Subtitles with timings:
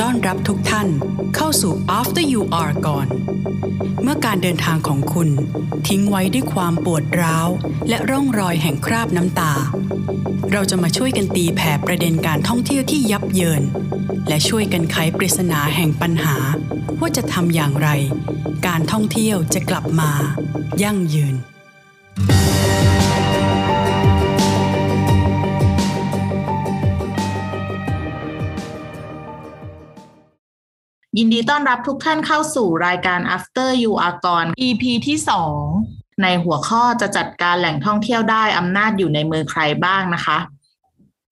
[0.00, 0.88] ต้อนรับทุกท่าน
[1.36, 3.12] เข้าสู่ After You Are Gone
[4.02, 5.28] เมื่อการเดินทางของคุณ
[5.88, 7.48] ทิ้งไว้ด้วยความปวดร้าว
[7.88, 9.54] และร่องรอยแห่งคราบน้ำตา
[10.52, 13.62] เราจะมาช่วยกันตีแผ่ประเด็นการท่องเที่ยวที่ยับเยิน
[14.28, 16.36] และช่วยกันไขปริศนาแห่งปัญหา
[17.00, 17.88] ว่าจะทำอย่างไร
[18.66, 20.12] การท่องเที่ยวจะกลับมา
[20.82, 21.34] ยั่งยืน
[31.18, 35.18] ยินดีต้อนรับทุกท่านเข้าสู่รายการ After You Are Gone EP ที่
[35.70, 40.38] 2 ในหัวข้อจะจัดการแหล่งท่องเที่ยวได้อำนาจอยู่ในมือใครบ้างนะคะ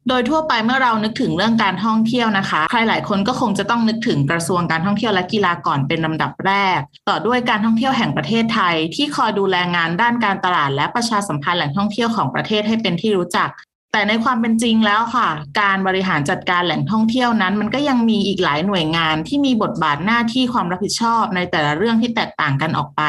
[0.09, 6.79] โดยทั่วไปเมื่อเรานึกถึงเรื่องการท่องเที่ยวนะคะ ใครหลายคนก็คงจะต้องนึกถึงกระทรวงการท่องเที่ยวและกีฬาก่อนเป็นลำดับแรก
[7.09, 13.51] ต่อด้วยการท่องเที่ยวแห่งประเทศไทย ที่คอยดูแลงานด้านการตลาดและประชาสัมพันธ์แหล่งท่องเที่ยวของประเทศให้เป็นที่รู้จัก
[13.93, 15.29] แต่ในความเป็นจริงแล้วค่ะ
[15.61, 23.03] การบริหารจัดการแหล่งท่องเที่ยวนั้น มันก็ยังมีอีกหลายหน่วยงานที่มีบทบาทหน้าที่ความรับผิดชอบในแต่ละเรื่องที่แตกต่างกันออกไป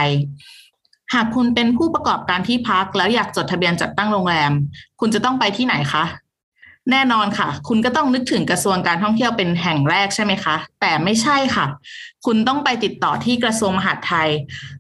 [1.14, 4.52] หากคุณเป็นผู้ประกอบการที่พักแล้วอยากจดทะเบียนจัดตั้งโรงแรม
[5.00, 6.04] คุณจะต้องไปที่ไหนคะ
[6.92, 11.66] แน่นอนค่ะ คุณก็ต้องนึกถึงกระทรวงการท่องเที่ยวเป็นแห่งแรกใช่ไหมคะ แต่ไม่ใช่ค่ะ
[12.26, 14.30] คุณต้องไปติดต่อที่กระทรวงมหาดไทย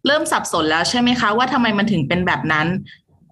[0.06, 2.68] เริ่มสับสนแล้วใช่ไหมคะ ว่าทำไมมันถึงเป็นแบบนั้น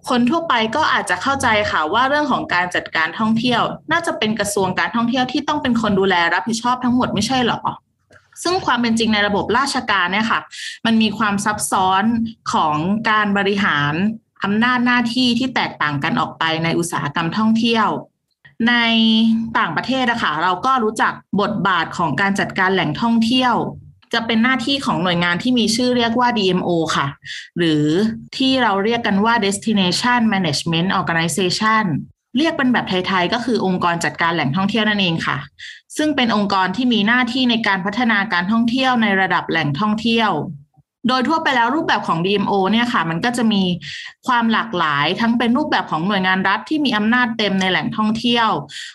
[0.08, 3.62] คนทั่วไปก็อาจจะเข้าใจค่ะว่าเรื่องของการจัดการท่องเที่ยว
[3.92, 7.60] น่าจะเป็นกระทรวงการท่องเที่ยวที่ต้องเป็นคนดูแลรับผิดชอบทั้งหมดไม่ใช่หรอ
[8.42, 10.40] ซึ่งความเป็นจริงในระบบราชการเนี่ยค่ะ
[10.86, 12.04] มันมีความซับซ้อน
[12.52, 12.76] ของ
[13.10, 13.94] การบริหาร
[14.44, 17.88] อำนาจหน้าที่ที่แตกต่างกันออกไปในอุตสาหกรรมท่องเที่ยว
[18.68, 18.74] ใน
[19.58, 23.54] ต่างประเทศอะคะเราก็รู้จักบทบาทของการจัดการแหล่งท่องเที่ยว
[24.12, 27.06] จะเป็นหน้าที่ของหน่วยงานที่มีชื่อเรียกว่า DMO ค่ะ
[27.58, 27.84] หรือ
[28.36, 31.84] ที่เราเรียกกันว่า Destination Management Organization
[32.38, 35.36] เรียกเป็นแบบไทยๆ ก็คือองค์กรจัดการแหล่งท่องเที่ยวนั่นเองค่ะ
[35.96, 40.30] ซึ่งเป็นองค์กรที่มีหน้าที่ในการพัฒนาการท่องเที่ยวในระดับแหล่งท่องเที่ยว
[41.08, 43.62] โดยทั่วไปแล้วรูปแบบของ DMO เนี่ยค่ะ มันก็จะมี
[44.26, 48.48] ความหลากหลายทั้งเป็นรูปแบบของหน่วยงานรัฐที่มีอำนาจเต็มในแหล่งท่องเที่ยว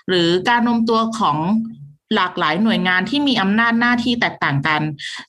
[0.09, 1.37] หรือการรวมตัวของ
[2.15, 4.81] หลากหลายหน่วยงานที่มีอำนาจหน้าที่แตกต่างกัน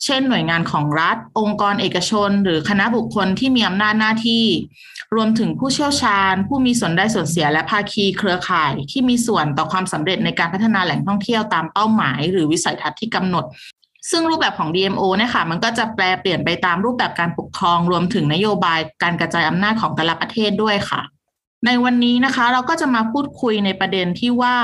[0.04, 4.44] เช่น หน่วยงานของรัฐ องค์กรเอกชน หรือคณะบุคคลที่มีอำนาจหน้าที่
[5.14, 13.44] รวมถึงผู้เชี่ยวชาญ ผู้มีส่วนได้ส่วนเสียและภาคีเครือข่าย ที่มีส่วนต่อความสำเร็จในการพัฒนาแหล่งท่องเที่ยวตามเป้าหมาย หรือวิสัยทัศน์ที่กำหนด
[14.10, 21.02] ซึ่งรูปแบบของ DMO เนี่ยค่ะมันก็จะแปลเปลี่ยนไปตามรูปแบบการปกครอง รวมถึงนโยบายการกระจายอำนาจของแต่ละประเทศด้วยค่ะ
[21.66, 24.56] ในวันนี้นะคะเราก็จะมาพูดคุยในประเด็นที่ว่า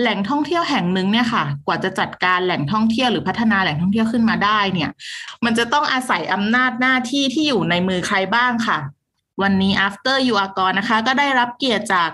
[0.00, 4.90] แหล่งท่องเที่ยวแห่งหนึ่งเนี่ยค่ะ กว่าจะจัดการแหล่งท่องเที่ยวหรือพัฒนาแหล่งท่องเที่ยวขึ้นมาได้เนี่ย
[5.44, 8.78] มันจะต้องอาศัยอำนาจหน้าที่ที่อยู่ในมือใครบ้างค่ะ
[9.42, 12.08] วันนี้ after you are gone นะคะ ก็ได้รับเกียรติจาก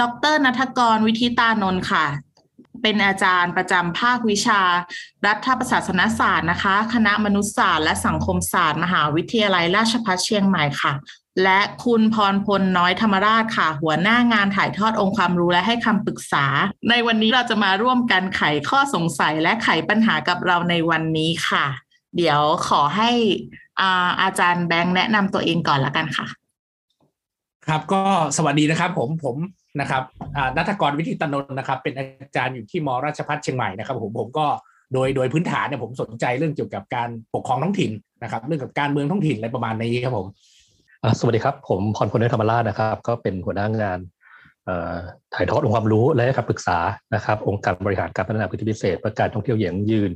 [0.00, 2.06] ดรนัทกรวิทิตานนท์ค่ะ
[2.82, 4.62] เป็นอาจารย์ประจำภาควิชา
[5.26, 10.92] รัฐประศาสนศาสตร์นะคะ คณะมนุษยศาสตร์และสังคมศาสตร์ มหาวิทยาลัยราชภัฏเชียงใหม่ค่ะ
[11.44, 16.46] และคุณพรพลน้อยธรรมราชค่ะ หัวหน้างานถ่ายทอดองค์ความรู้และให้คำปรึกษา
[16.90, 21.66] ในวันนี้เราจะมาร่วมกันไขข้อสงสัยและไขปัญหากับเราในวันนี้ค่ะ
[22.16, 23.10] เดี๋ยวขอให้
[23.80, 26.26] อาอาจารย์แบงค์แนะนำตัวเองก่อนละกันค่ะ
[27.66, 28.02] ครับก็
[28.36, 29.36] สวัสดีนะครับ ผมผม
[29.80, 30.02] นะครับ
[30.56, 34.46] นัทกรวิทิตนนท์นะครับ เป็นอาจารย์อยู่ที่มราชภัฏเชียงใหม่นะครับ ผมผมก็
[34.92, 37.90] โดยโดยพื้นฐานเนี่ยผมสนใจเรื่องเกี่ยวกับการปกครองท้องถิ่น
[38.22, 40.26] นะครับ เรื่องกับการเมืองท้องถิ่นอะไรประมาณนี้ครับผม
[41.18, 43.98] สวัสดีครับ ผมพรพลเนธรรมราชนะครับ ก็เป็นหัวหน้างาน
[45.34, 46.78] ถ่ายทอดองค์ความรู้และให้คำปรึกษา
[47.14, 50.10] นะครับ องค์การบริหารการพัฒนาพื้นที่พิเศษเพื่อการท่องเที่ยวอย่างยืน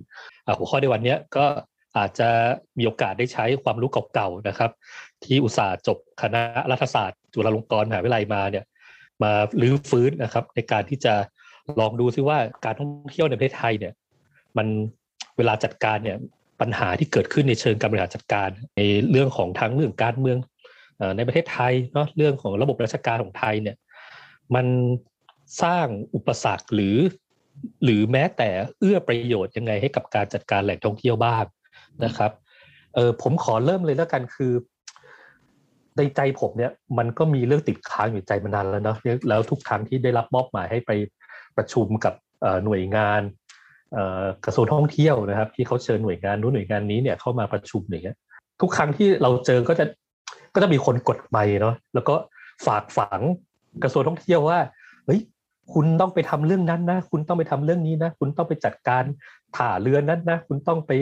[0.58, 1.44] หัวข้อในวันนี้ก็
[1.98, 2.28] อาจจะ
[2.78, 4.70] มีโอกาสได้ใช้ความรู้เก่าๆนะครับ
[5.24, 8.64] ที่อุตสาห์จบคณะรัฐศาสตร์ จุฬาลงกรณ์มหาวิทยาลัยมาเนี่ย
[9.22, 11.14] มาลื้อฟื้นนะครับ ในการที่จะ
[11.80, 13.92] ลองดูซิว่าการท่องเที่ยวในประเทศไทยเนี่ย
[14.56, 14.66] มัน
[15.36, 16.18] เวลาจัดการเนี่ย
[16.60, 18.80] ปัญหาที่เกิดขึ้นในเชิงการบริหารจัดการ ใน
[19.10, 20.39] เรื่องของทั้งเรื่องการเมือง
[21.16, 23.77] ในประเทศไทยเนาะเรื่องของระบบราชการของไทยเนี่ย
[24.54, 24.66] มัน
[25.63, 26.97] สร้างอุปสรรคหรือ
[27.84, 28.48] หรือแม้แต่
[28.78, 31.45] เอื้อประโยชน์ยังไงให้กับการจัดการแหล่งท่องเที่ยวบ้าง
[32.04, 32.33] นะครับ
[32.95, 34.53] เออผมขอเริ่มเลยแล้วกันคือ
[35.97, 38.97] ในใจผมเนี่ยมันก็มีเรื่องติดค้างอยู่ใจมานานแล้วเนาะ
[39.28, 40.91] แล้วทุกครั้งที่ได้รับมอบหมายให้ไป
[41.57, 42.15] ประชุมกับ
[42.65, 43.21] หน่วยงาน
[44.45, 48.16] กระทรวงท่องเที่ยวนะครับ ที่เขาเชิญหน่วยงานนู้นหน่วยงานนี้เนี่ยเข้ามาประชุมอย่างเงี้ย
[48.60, 49.87] ทุกครั้งที่เราเจอก็จะ
[50.56, 52.14] ก็จะมีคนกดไมค์เนาะแล้วก็
[52.66, 53.20] ฝากฝัง
[53.82, 54.58] กระทรวงท่องเที่ยวว่า
[55.06, 55.20] เฮ้ย
[55.72, 59.04] คุณต้องไปทำเรื่องนั้นนะ คุณต้องไปทำเรื่องนี้นะ คุณต้องไปจัดการ
[59.56, 60.92] ถ่าเรือนั้นนะ คุณต้องไป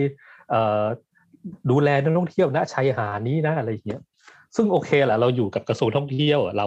[1.70, 4.00] ดูแลนักท่องเที่ยวนะชายหาดนี้นะอะไรอย่างเงี้ย
[4.56, 6.66] ซึ่งโอเคแหละเราอยู่กับกระทรวงท่องเที่ยวเรา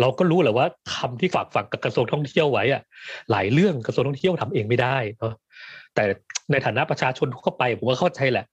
[0.00, 2.82] เราก็รู้แหละว่าคำที่ฝากฝังกับกระทรวงท่องเที่ยวไว้อะ
[3.30, 5.32] หลายเรื่องกระทรวงท่องเที่ยวทำเองไม่ได้เนาะ
[5.94, 6.04] แต่
[6.50, 8.44] ในฐานะประชาชนทั่วไปผมก็เข้าใจแหละ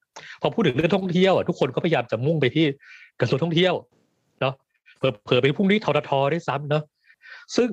[0.41, 2.65] พอพูดถึงเรื่องท่องเที่ยวอะทุกคนก็พยายามจะมุ่งไปที่
[3.19, 3.73] กระทรวงท่องเที่ยว
[4.41, 4.53] เนาะ
[5.25, 6.83] เผลอไปพุ่งที่ทททด้วยซ้ำเนาะ
[7.55, 7.69] ซึ่ง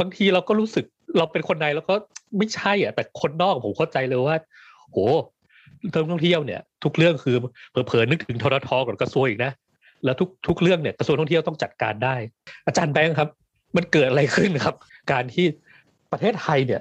[0.00, 0.84] บางทีเราก็รู้สึก
[1.18, 1.94] เราเป็นคนในแล้วก็
[2.36, 4.36] ไม่ใช่อะแต่คนนอกผมเข้าใจเลยว่า
[4.90, 4.98] โห
[5.90, 7.36] เรื่องท่องเที่ยวเนี่ย ทุกเรื่องคือ
[7.70, 9.52] เผลอๆนึกถึงทททกับกระทรวงอีกนะ
[10.04, 12.16] แล้วทุกทุกเรื่องเนี่ยกระทรวงท่องเที่ยวต้องจัดการได้
[12.66, 13.28] อาจารย์แบงค์ครับ
[13.76, 14.74] มันเกิดอะไรขึ้นครับ
[15.12, 15.46] การที่
[16.12, 16.80] ประเทศไทยเนี่ย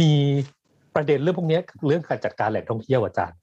[0.00, 0.12] มี
[0.94, 3.38] ประเด็นเรื่องพวกนี้เรื่องการจัดการแหล่งท่องเที่ยวอาจารย์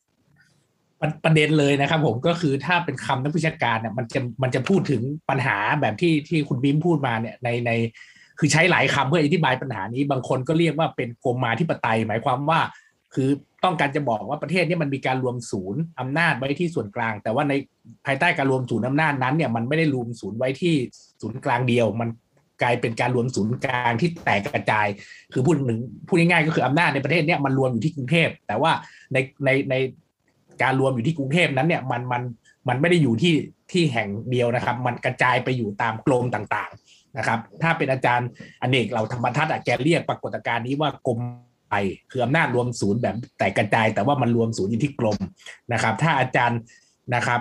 [1.24, 7.72] ประเด็นเลยนะครับผมก็คือถ้าเป็นคำนักวิชาการเนี่ยมันจะมันจะพูดถึงปัญหาแบบที่ที่คุณบิ๊มพูดมาเนี่ยในใน
[8.40, 12.60] คือใช้หลายคำเพื่ออธิบายปัญหานี้ บางคนก็เรียกว่าเป็นกรมมาธิปไตย หมายความว่า
[13.16, 13.30] คือ
[13.64, 17.54] ต้องการจะบอกว่าประเทศนี้มันมีการรวมศูนย์อำนาจไว้ที่ส่วนกลาง แต่ว่าใน
[18.06, 20.76] ภายใต้การรวมศูนย์อำนาจนั้นเนี่ยมันไม่ได้รวมศูนย์ไว้ที่
[21.22, 22.10] ศูนย์กลางเดียว มัน
[22.62, 24.88] กลายเป็นการรวมศูนย์กลางที่แตกกระจาย
[25.34, 28.72] คือพูดหนึ่งพูดง่ายๆก็คืออำนาจในประเทศเนี้ยมันรวมอยู่ที่กรุงเทพ แต่ว่า
[29.14, 29.76] ในในใน
[30.62, 32.22] การรวมอยู่ที่กรุงเทพนั้นเนี่ยมันมัน
[32.68, 33.36] มันไม่ได้อยู่ที่
[33.72, 38.30] ที่แห่งเดียวนะครับ มันกระจายไปอยู่ตามกรมต่างๆนะครับ ถ้าเป็นอาจารย์
[38.62, 41.20] อเนกเราธรรมทัศน์แกเรียกปรากฏการณ์นี้ว่ากรม
[41.70, 41.76] ไป
[42.12, 45.18] คืออำนาจรวมศูนย์แบบแต่กระจาย แต่ว่ามันรวมศูนย์อยู่ที่กรม
[45.74, 46.60] นะครับ ถ้าอาจารย์
[47.16, 47.40] นะครับ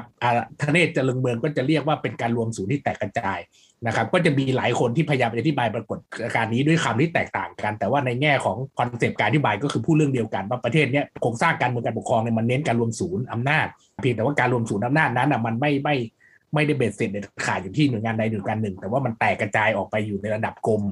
[0.60, 3.38] ธเนศเจริญเมืองก็จะเรียกว่าเป็นการรวมศูนย์ที่แตกกระจาย
[3.86, 5.98] นะครับ ก็จะมีหลายคนที่พยายามอธิบายปรากฏ
[6.34, 13.66] การณ์นี้ด้วยคำที่แตกต่างกัน แต่ว่าในแง่ของ concept การอธิบายก็คือพูดเรื่องเดียวกันว่าประเทศนี้โครงสร้างการเมืองการปกครองเนี่ยมันเน้นการรวมศูนย์อำนาจ
[14.02, 15.96] เพียงแต่ว่าการรวมศูนย์อำนาจนั้นอะมันไม่ไม่
[16.54, 20.82] ไม่ได้เบ็ดเสร็จเด็ดขาดอยู่ที่หน่วยงานใดหน่วยงานหนึ่ง แต่ว่ามันแตกกระจายออกไปอยู่ในระดับกรม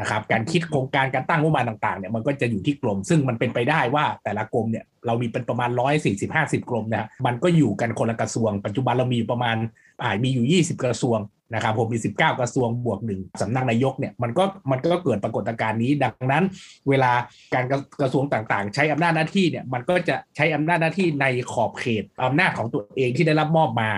[0.00, 9.56] นะครับการคิดโครงการการตั้งงบประมาณต่างๆเนี่ยมันก็จะอยู่ที่กรม ซึ่งมันเป็นไปได้ว่าแต่ละกรมเนี่ยเรามีเป็นประมาณร้อยสี่สิบห้าสิบกรมนะมันก็อยู่กันคนละกระทรวง ปัจจุบันเรามีประมาณ
[10.02, 11.18] อ่ามีอยู่ยี่สิบกระทรวง
[11.54, 16.44] นะครับผมมี 19 กระทรวงบวกหนึ่งสำนักนายกเนี่ยมันก็มันก็เกิดปรากฏการณ์นี้ ดังนั้น
[16.88, 17.12] เวลา
[17.54, 17.64] การ
[18.00, 23.90] กระทรวงต่างๆ ใช้อำนาจหน้าที่เนี่ยมันก็จะใช้อำนาจหน้าที่ในขอบเขตอำนาจของตัวเองที่ได้รับมอบมา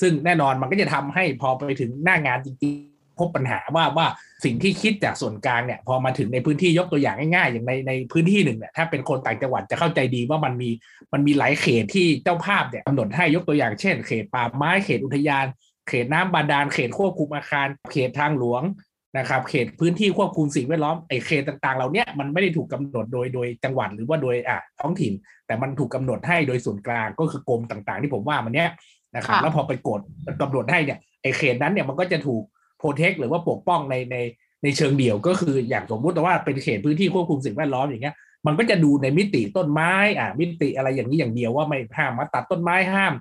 [0.00, 4.06] ซึ่งแน่นอนมันก็จะทำให้พอไปถึงหน้างานจริงๆ พบปัญหาว่าว่า
[4.44, 10.70] สิ่งที่คิดจากส่วนกลางเนี่ยพอมาถึงในพื้นที่ยกตัวอย่างง่ายๆ อย่างในในพื้นที่หนึ่งเนี่ยถ้าเป็นคนต่างจังหวัดจะเข้าใจดีว่ามันมี
[11.12, 15.46] มันมีหลายเขตที่เจ้าภาพเนี่ยกำหนดให้ยกตัวอย่างเช่น เขตป่าไม้เขตอุทยาน
[15.88, 18.62] เขตน้ำบาดาลเขตควบคุมอาคาร เขตทางหลวง
[19.18, 25.12] นะครับเขตพื้นที่ควบคุมสิ่งแวดล้อมไอ้เขตต่างๆ เหล่านี้มันไม่ได้ถูกกาหนดโดยโดยจังหวัดหรือว่าโดยอะท้องถิ่น
[25.46, 28.70] แต่มันถูกกาหนดให้โดยส่วนกลางก็คือกรมต่างๆ ที่ผมว่ามันเนี้ย
[29.16, 30.00] นะครับแล้วพอไปกด
[30.40, 32.42] กำหนดให้เนี่ยไอ้เขตนั้นเนี่ยมันก็จะถูก
[32.82, 34.16] โปรเทคหรือว่าปกป้องในใน
[34.62, 38.14] ในเชิงเดี่ยวก็คืออย่างสมมุติว่าเป็นเขตพื้นที่ควบคุมสิ่งแวดล้อมอย่างเงี้ย
[38.46, 43.12] มันก็จะดูในมิติต้นไม้อ่ามิติอะไรอย่างนี้อย่างเดียวว่าไม่ห้ามมาตัดต้นไม้ห้าม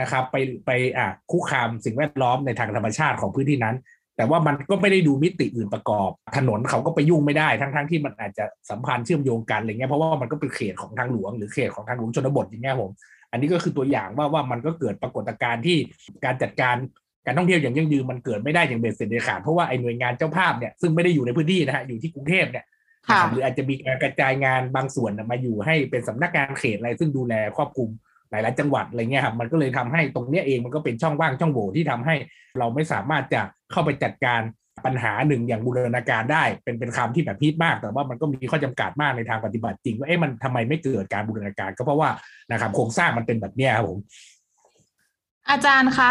[0.00, 3.76] นะครับ ไปไปอะคุกคามสิ่งแวดล้อมในทางธรรมชาติของพื้นที่นั้น
[4.16, 12.90] แต่ว่ามันก็ไม่ได้ดูมิติอื่นประกอบ ถนนเขาก็ไปยุ่งไม่ได้ทั้งๆทที่มันอาจจะสัมพันธ์เชื่อมโยงกันอะไรเงี้ยเพราะว่ามันก็เป็นเขตของทางหลวงหรือเขตของทางหลวงชนบทอย่างเงี้ยผม
[13.30, 15.78] อันนี้ก็คือตัวอย่างว่าว่ามันก็เกิดปรากฏการณ์ที่
[16.24, 16.76] การจัดการ
[17.26, 22.64] การท่องเที่ยวอย่างยั่งยืนมันเกิดไม่ได้อย่างเบ็ดเสร็จเด็ดขาดเพราะว่าไอ้หน่วยงานเจ้าภาพเนี่ยซึ่งไม่ได้อยู่ในพื้นที่นะฮะอยู่ที่กรุงเทพเนี่ย
[23.30, 27.90] หรืออาจจะมีการกระจายงานบางส่วนมาอยู่ให้เป็นสำนักงานเขตอะไรซึ่งดูแลครอบคลุม
[28.30, 32.14] หลายๆจังหวัดอะไรเงี้ยครับมันก็เลยทำให้ตรงนี้เองมันก็เป็นช่องว่างช่องโหว่ที่ทำให้
[32.58, 34.40] เราไม่สามารถจะเข้าไปจัดการ
[34.86, 42.10] ปัญหาหนึ่งอย่างบูรณาการได้เป็นเป็นคำที่แบบพีดมาก แต่ว่ามันก็มีข้อจำกัดมากในทางปฏิบัติจริงว่าเอ๊ะมันทำไมไม่เกิดการบูรณาการก็เพราะว่า
[42.52, 43.98] นะครับโครงสร้างมันเป็นแบบนี้ครับผม
[45.50, 46.10] อาจารย์คะ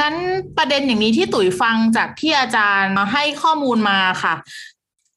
[0.00, 0.14] งั้น
[0.58, 4.34] ประเด็นอย่างนี้ที่ตุ๋ยฟังจากที่อาจารย์มาให้ข้อมูลมาค่ะ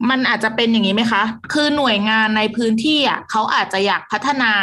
[0.09, 4.53] มันอาจจะเป็นอย่างนี้ไหมคะ คือหน่วยงานในพื้นที่อะเขาอาจจะอยากพัฒนา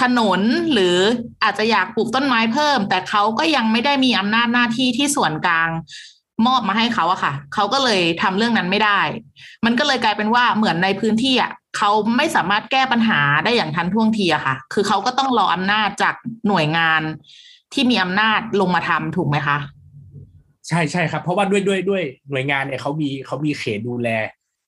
[0.00, 0.40] ถนน
[0.72, 0.96] หรือ
[1.42, 5.70] อาจจะอยากปลูกต้นไม้เพิ่ม แต่เขาก็ยังไม่ได้มีอำนาจหน้าที่ที่ส่วนกลาง
[6.46, 9.00] มอบมาให้เขาอะค่ะ เขาก็เลยทำเรื่องนั้นไม่ได้
[9.64, 16.14] มันก็เลยกลายเป็นว่าเหมือนในพื้นที่อะเขาไม่สามารถแก้ปัญหาได้อย่างทันท่วงทีอะค่ะ คือเขาก็ต้องรออำนาจจาก
[16.48, 17.02] หน่วยงาน
[17.72, 19.58] ที่มีอำนาจลงมาทำถูกไหมคะ
[20.68, 24.08] ใช่ใช่ครับ เพราะว่าด้วยด้วยด้วยหน่วยงานเนี่ยเขามีเขามีเขตดูแล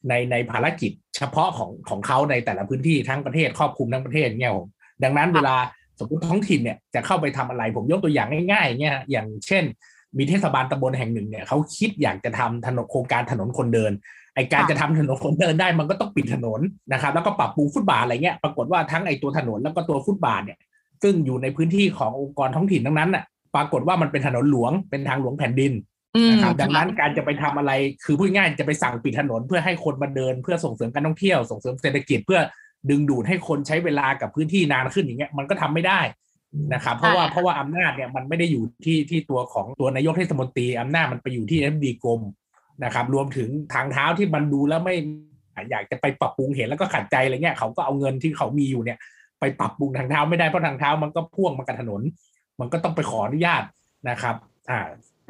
[0.08, 4.66] ในในภารกิจ เฉพาะของของเขาในแต่ละพื้นที่ทั้งประเทศครอบคลุมทั้งประเทศเนี่ยผม
[5.04, 5.56] ดังนั้นเวลา
[5.98, 9.64] สมมติท้องถิ่นเนี่ยจะเข้าไปทำอะไรผมยกตัวอย่างง่ายๆเนี่ยอย่างเช่น
[10.18, 13.92] มีเทศบาลตำบลแห่งหนึ่งเนี่ยเขาคิดอยากจะทำถนนโครงการถนนคนเดิน
[14.34, 16.60] ไอการจะทำถนนคนเดินได้มันก็ต้องปิดถนน
[16.92, 20.58] นะครับแล้วก็ปรับปรุงฟุตบาทอะไรเงี้ยปรากฏว่าทั้งไอตัวถนนแล้วก็ตัวฟุตบาทเนี่ย
[21.02, 25.72] ซึ่งอยู่ในพื้นที่ขององค์กรท้องถิ่นทั้งนั้นน่ะปรากฏว่ามันเป็นถนนหลวงเป็นทางหลวงแผ่นดิน
[26.30, 27.72] นะครับดังนั้นการจะไปทำอะไร
[28.04, 32.40] คือพูดง่ายจะไปสั่งปิดถนนเพื่อให้คนมาเดิน เพื่อส่งเสริมการท่องเที่ยวส่งเสริมเศรษฐกิจเพื่อ
[32.90, 36.00] ดึงดูดให้คนใช้เวลากับพื้นที่นานขึ้นอย่างเงี้ยมันก็ทำไม่ได้
[36.74, 42.20] นะครับเพราะว่าเพราะว่าอำนาจเนี่ยมันไม่ได้อยู่ที่ที่ตัวของตัวนายกเทศมนตรีอำนาจมันไปอยู่ที่เอฟดีกรม
[42.84, 44.94] นะครับรวมถึงทางเท้าที่มันดูแล้วไม่
[45.70, 48.98] อยากจะไปปรับปรุงเห็นแล้วก็ขัดใจอะไรเงี้ยเขาก็เอาเงินที่เขามีอยู่เนี่ย
[49.42, 52.02] ไปปรับปรุงทางเท้าไม่ได้เพราะทางเท้ามันก็พ่วงมากับถนน
[52.60, 53.62] มันก็ต้องไปขออนุญาต
[54.10, 54.36] นะครับ
[54.70, 54.80] อ่า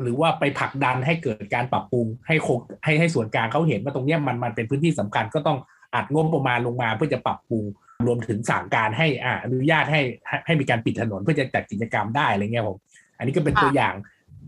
[0.02, 2.48] หรือว่าไปผลักดันให้เกิดการปรับปรุงให้โค
[2.84, 5.58] ให้ให้ส่วนกลางเขาเห็นว่าตรงเนี้ยมันมันเป็นพื้นที่สำคัญก็ต้อง
[5.94, 7.64] อัดงบประมาณลงมาเพื่อจะปรับปรุง
[8.06, 12.78] รวมถึงสั่งการให้อ่าอนุญาตให้ให้ให้มีการปิดถนนเพื่อจะจัดกิจกรรมได้อะไรเงี้ยผม
[13.18, 13.94] อันนี้ก็เป็นตัวอย่าง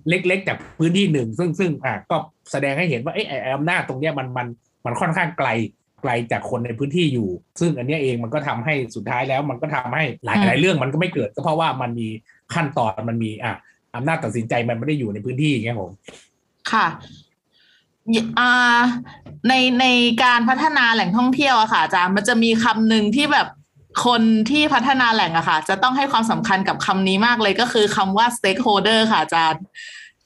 [0.09, 2.17] เล็กๆจากพื้นที่หนึ่งซึ่งซึ่งอ่าก็
[2.51, 3.23] แสดงให้เห็นว่าไอ้
[3.57, 4.47] อำนาจตรงเนี้ยมันมัน
[4.87, 5.49] มันค่อนข้างไกล
[6.05, 7.29] ไกลจากคนในพื้นที่อยู่
[7.61, 12.09] ซึ่งอันนี้เองมันก็ทำให้สุดท้ายแล้ว มันก็ทำให้หลายหลายเรื่องมันก็ไม่เกิด ก็เพราะว่ามันมี
[12.55, 13.55] ขั้นตอนมันมีอะ
[13.95, 15.91] อำนาจตัดสินใจมันไม่ได้อยู่ในพื้นที่อย่างเงี้ยผม
[16.73, 16.87] ค่ะ
[18.39, 18.81] อ่า
[19.49, 19.87] ในใน
[20.25, 23.49] การพัฒนาแหล่งท่องเที่ยวอะค่ะอาจารย์มันจะมีคำหนึ่งที่แบบ
[24.07, 29.63] คนที่พัฒนาแหล่งอะค่ะ จะต้องให้ความสำคัญกับคำนี้มากเลยก็คือคำว่า stakeholder ค่ะอาจารย์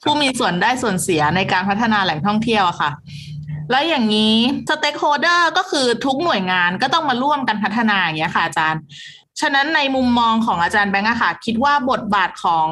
[0.03, 2.91] ผู้มีส่วนได้ส่วนเสียในการพัฒนาแหล่งท่องเที่ยวอะค่ะ
[3.71, 4.35] แล้วอย่างนี้
[4.69, 8.81] stakeholder ก็คือทุกหน่วยงานก็ต้องมาร่วมกันพัฒนาอย่างเงี้ยค่ะอาจารย์
[9.41, 12.67] ฉะนั้นในมุมมองของอาจารย์แบงค์อะค่ะ คิดว่าบทบาทของ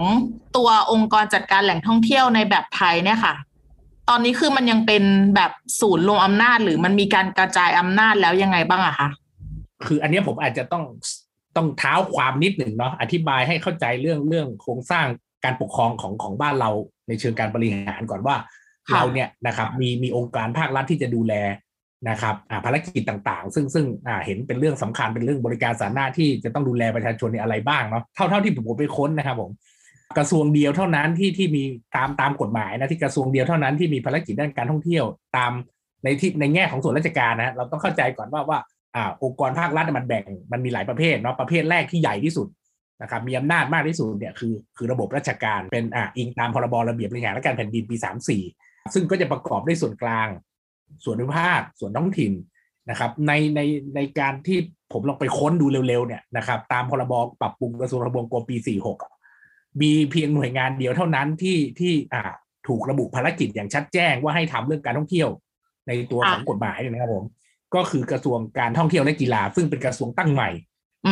[0.58, 3.34] ตัวองค์กรจัดการแหล่งท่องเที่ยวในแบบไทยเนี่ยค่ะ
[4.10, 5.04] ตอนนี้คือมันยังเป็น
[5.36, 9.10] แบบศูนย์รวมอำนาจ หรือมันมีการกระจายอำนาจแล้วยังไงบ้างอะคะ
[9.86, 10.84] คืออันนี้ผมอาจจะต้อง
[11.56, 15.06] ต้องเท้าความนิดหนึ่งเนาะอธิบายให้เข้าใจเรื่องเรื่องโครงสร้าง
[15.44, 16.70] การปกครองของของบ้านเรา
[17.08, 18.36] ในเชิงการบริหารก่อนว่า
[18.94, 21.34] เราเนี่ยนะครับมีมีองค์การภาครัฐที่จะดูแล
[22.10, 23.86] นะครับภารกิจต่างๆ ซึ่งซึ่ง
[24.26, 29.52] เห็นเป็นเรื่องสำคัญเป็นเรื่องบริการสาธารณะที่จะต้องดูแลประชาชนในอะไรบ้างเนาะเท่าเท่าที่ผมไปค้นนะครับผม
[30.18, 31.64] กระทรวงเดียวเท่านั้นที่ที่มี
[31.96, 35.06] ตามตามกฎหมายนะที่กระทรวงเดียวเท่านั้นที่มีภารกิจด้านการท่องเที่ยว
[35.38, 35.52] ตาม
[36.04, 38.60] ในที่ในแง่ของส่วนราชการนะเราต้องเข้าใจก่อนว่าว่า
[38.96, 42.48] อ่าองค์กรภาครัฐมันแบ่งมันมีหลายประเภทเนาะประเภทแรกที่ใหญ่ที่สุด
[43.02, 50.28] นะครับมีอำนาจมากที่สุดเนี่ยคือคือระบบราชการเป็นอ่าอิงตามพรบระเบียบบริหารและการแผ่นดินปี 34 ซึ่งก็จะประกอบด้วยส่วนกลาง
[51.04, 52.34] ส่วนภูมิภาคส่วนท้องถิ่น
[52.90, 53.62] นะครับ ในใน
[53.96, 54.60] ในการที่
[54.94, 58.56] ผมลองไปค้นดูเร็วๆเนี่ยนะครับ ตามพรบปรับปรุงกระทรวงทบวงกรมปี
[59.18, 62.22] 46 มีเพียงหน่วยงานเดียวเท่านั้นที่ที่อ่า
[62.68, 65.30] ถูกระบุภารกิจอย่างชัดแจ้งว่าให้ทำเรื่องการท่องเที่ยว
[65.88, 67.26] ในตัวของกฎหมายนะครับผม
[67.76, 70.50] ก็คือกระทรวงการท่องเที่ยวและกีฬา ซึ่งเป็นกระทรวงตั้งใหม่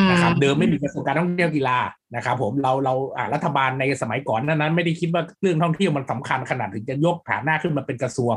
[0.09, 1.77] นะครับเดิมไม่มีกระทรวงการท่องเที่ยวกีฬา
[2.15, 8.35] นะครับผมเราเราอ่ารัฐบาลในสมัยก่อนนั้นไม่ได้คิดว่าเรื่องท่องเที่ยวมันสำคัญขนาดถึงจะยกฐานะขึ้นมาเป็นกระทรวง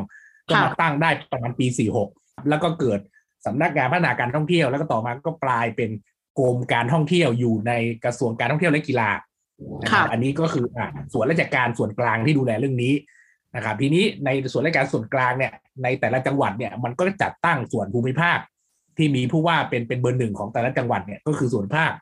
[0.49, 1.67] ก็มาตั้งได้ประมาณปี
[2.09, 3.00] 46 แล้วก็เกิด
[3.47, 5.91] สำนักงานพัฒนาการท่องเที่ยว แล้วก็ต่อมาก็กลายเป็น
[6.38, 7.73] กรมการท่องเที่ยวอยู่ใน
[8.05, 9.11] กระทรวงการท่องเที่ยวและกีฬา
[10.12, 12.95] อันนี้ก็คืออ่าส่วนราชการส่วนกลางที่ดูแลเรื่องนี้
[13.57, 18.38] นะครับทีนี้ในส่วนราชการส่วนกลางเนี่ยในแต่ละจังหวัดเนี่ยมันก็จัดตั้งส่วนภูมิภาค
[18.99, 21.93] ที่มีผู้ว่าเป็นเป็นเบอร์หนึ่งของแต่ละจังหวัดเนี่ยก็คือส่วนภาค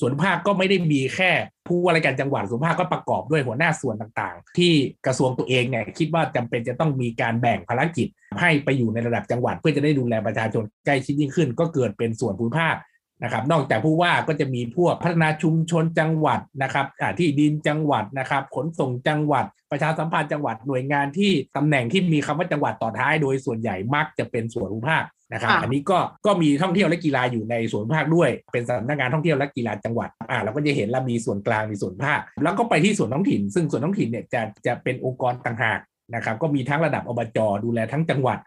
[0.00, 1.30] ส่วนภาคก็ไม่ได้มีแค่
[1.66, 4.72] ผู้ว่าราชการจังหวัดส่วนภาคก็ประกอบด้วยหัวหน้าส่วนต่างๆ ที่
[5.06, 8.08] กระทรวงตัวเองเนี่ยคิดว่าจำเป็นจะต้องมีการแบ่งภารกิจ
[8.40, 12.74] ให้ไปอยู่ในระดับจังหวัด เพื่อจะได้ดูแลประชาชนใกล้ชิดยิ่งขึ้น ก็เกิดเป็นส่วนภูมิภาค
[13.22, 16.86] นะครับ นอกจากผู้ว่าก็จะมีพวกพัฒนาชุมชนจังหวัดนะครับ
[17.18, 35.80] ที่ดินจังหวัดนะครับ ขนส่งจังหวัด ประชาสัมพันธ์จังหวัดหน่วยงานที่ตำแหน่งที่มีคำว่าจังหวัดต่อท้าย โดยส่วนใหญ่มักจะเป็นส่วนภูมิภาคนะครับอันนี้ก็ก็มีท่องเที่ยวและกีฬาอยู่ในส่วนภาคด้วย เป็นสำนักงานท่องเที่ยวและกีฬาจังหวัดอ่าเราก็จะเห็นแล้วมีส่วนกลางมีส่วนภาค แล้วก็ไปที่ส่วนท้องถิ่น ซึ่งส่วนท้องถิ่นเนี่ยจะจะเป็นองค์กรต่างหาก
[36.14, 38.38] นะครับก็มีทั้งระดับอบจดูแลทั้งจังหวัด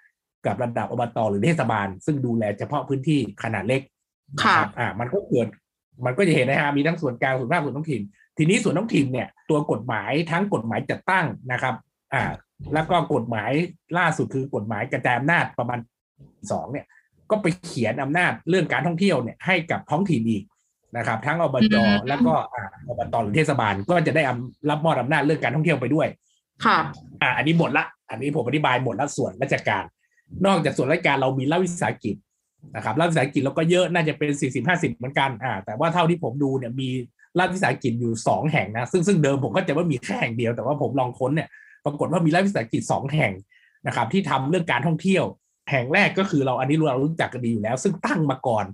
[0.46, 3.82] กับระดับอบตหรือเทศบาล ซึ่งดูแลเฉพาะพื้นที่ขนาดเล็ก
[4.44, 5.48] ค่ะอ่า มันก็เกิด
[6.06, 8.02] มันก็จะเห็นนะฮะมีทั้งส่วนกลางส่วนภาคส่วนท้องถิ่น
[8.38, 11.76] ทีนี้ส่วนท้องถิ่นเนี่ย ตัวกฎหมายทั้งกฎหมายจัดตั้งนะครับ
[12.14, 12.24] อ่า
[12.74, 13.52] แล้วก็กฎหมาย
[13.98, 15.80] ล่าสุดคือกฎหมายกระจายอำนาจประมาณ
[16.52, 16.86] สองเนี่ย
[17.32, 20.44] ก็ไปเขียนอำนาจเรื่องการท่องเที่ยวเนี่ยให้กับท้องถิ่นอีก
[20.98, 21.76] นะครับ ทั้งอบจ
[22.08, 24.24] แล้วก็อ่าอบตหรือเทศบาลก็จะได้
[24.70, 26.08] รับมอบอำนาจเรื่องการท่องเที่ยวไปด้วย
[26.66, 26.78] ค่ะ
[27.22, 29.84] อ่า อันนี้หมดละ อันนี้ผมอธิบายหมดละส่วนราชการ
[30.46, 32.16] นอกจากส่วนราชการเรามีรัฐวิสาหกิจ
[32.76, 36.90] นะครับรัฐวิสาหกิจเราก็เยอะน่าจะเป็นสี่สิบห้าสิบเหมือนกันอ่าแต่ว่าเท่าที่ผมดูเนี่ยมี
[37.40, 41.48] รัฐวิสาหกิจอยู่สองแห่งนะซึ่งซึ่งเดิมผมก็จะว่ามีแค่แห่งเดียวแต่ว่าผมลองค้นเนี่ย
[41.86, 43.34] ปรากฏว่ามีรัฐวิสาหกิจสองแห่ง
[43.88, 45.24] นะครับที่ทำเรื่องการท่องเที่ยว
[45.72, 48.66] แห่งแรกก็คือเราอันนี้เรารู้จักกันดีอยู่แล้ว ซึ่งตั้งมาก่อน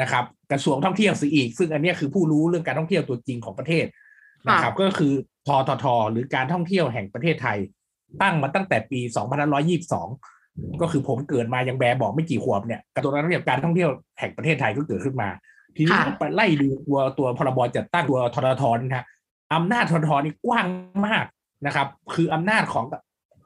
[0.00, 3.86] นะครับกระทรวงท่องเที่ยวซะอีก ซึ่งอันนี้คือผู้รู้เรื่องการท่องเที่ยวตัวจริงของประเทศ
[4.48, 5.12] นะครับก็คือ
[5.46, 7.58] ทททหรือการท่องเที่ยวแห่งประเทศไทย
[8.22, 9.00] ตั้งมาตั้งแต่ปี
[9.56, 10.31] 2522
[10.80, 15.28] ก็คือผมเกิดมายังแบบอกไม่กี่ขวบเนี่ยกระทรวงการท่องเที่ยวการท่องเที่ยวแห่งประเทศไทยก็เกิดขึ้นมา
[15.76, 19.06] ทีนี้ไปไล่ดูตัวตัวพรบจัดตั้งตัวทททนะฮะ
[19.54, 20.66] อำนาจทททนี่กว้าง
[21.06, 21.24] มาก
[21.66, 22.84] นะครับ คืออำนาจของ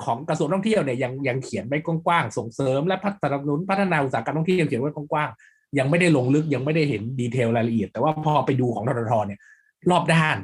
[0.04, 9.40] ของกระทรวงท่องเที่ยวเนี่ยยังยังเขียนไว้กว้างๆส่งเสริมและพัฒนานุนพัฒนาอุตสาหกรรมท่องเที่ยวเขียนไว้กว้างๆยังไม่ได้ลงลึกยังไม่ได้เห็นดีเทลรายละเอียด แต่ว่าพอไปดูของทททเนี่ย
[9.90, 10.36] รอบด้าน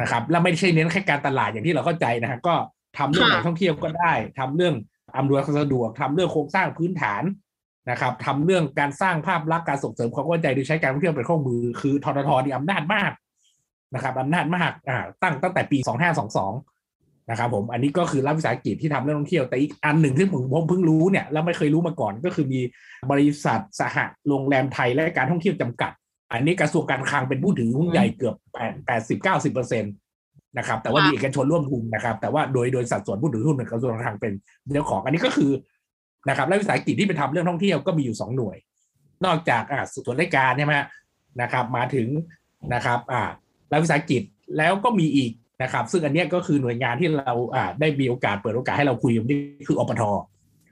[0.00, 2.54] นะครับ และไม่ใช่เน้นแค่การตลาดอย่างที่เราเข้าใจนะฮะก็
[2.98, 4.74] ทำเรื่องแหล่งท่องเที่ยวก็ได้ทำเรื่อง
[5.16, 7.22] อำนวยความสะดวกทำเรื่องโครงสร้างพื้นฐาน
[7.90, 13.12] นะครับทำเรื่องการสร้างภาพลักษณ์การส่งเสริมความเข้าใจโดยใช้การท่องเที่ยวเป็นเครื่องมือ คือทททนี่อำนาจมาก
[13.94, 15.78] นะครับอำนาจมากอ่าตั้งตั้งแต่ปี
[16.54, 22.60] 2522นะครับผมอันนี้ก็คือรัฐวิสาหกิจที่ทำเรื่องท่องเที่ยวแต่อีกอันหนึ่งที่ผมผมเพิ่งรู้เนี่ยแล้วไม่เคยรู้มาก่อนก็คือมี
[23.10, 23.96] บริษัทสห
[24.28, 25.92] โรงแรมไทยและการท่องเที่ยวจำกัด
[26.32, 29.92] อันนี้กระทรวงการคลังเป็นผู้ถือหุ้นใหญ่เกือบแปดแปดสิบเก้าสิบเปอร์เซ็นต์
[30.56, 34.32] นะครับ แต่ว่ามีเอกชนร่วมทุนนะครับ แต่ว่าโดยโดยสัดส่วนผู้ถือหุ้นกระทรวงการคลังเป็น
[34.74, 35.50] เจ้าของอันนี้ก็คือ
[36.28, 38.56] นะครับรัฐวิสาหกิจที่ไปทำเรื่องท่องเที่ยวก็มีอยู่สองหน่วย
[39.24, 40.74] นอกจากอ่าส่วนราชการใช่ไหม
[41.42, 42.08] นะครับ มาถึง
[42.74, 43.22] นะครับอ่า
[43.70, 44.22] รัฐวิสาหกิจ
[44.58, 49.38] แล้วก็มีอีกนะครับ ซึ่งอันเนี้ยก็คือหน่วยงานที่เราอ่าได้มีโอกาสเปิดโอกาสให้เราคุยกันนี่
[49.68, 50.02] คืออปท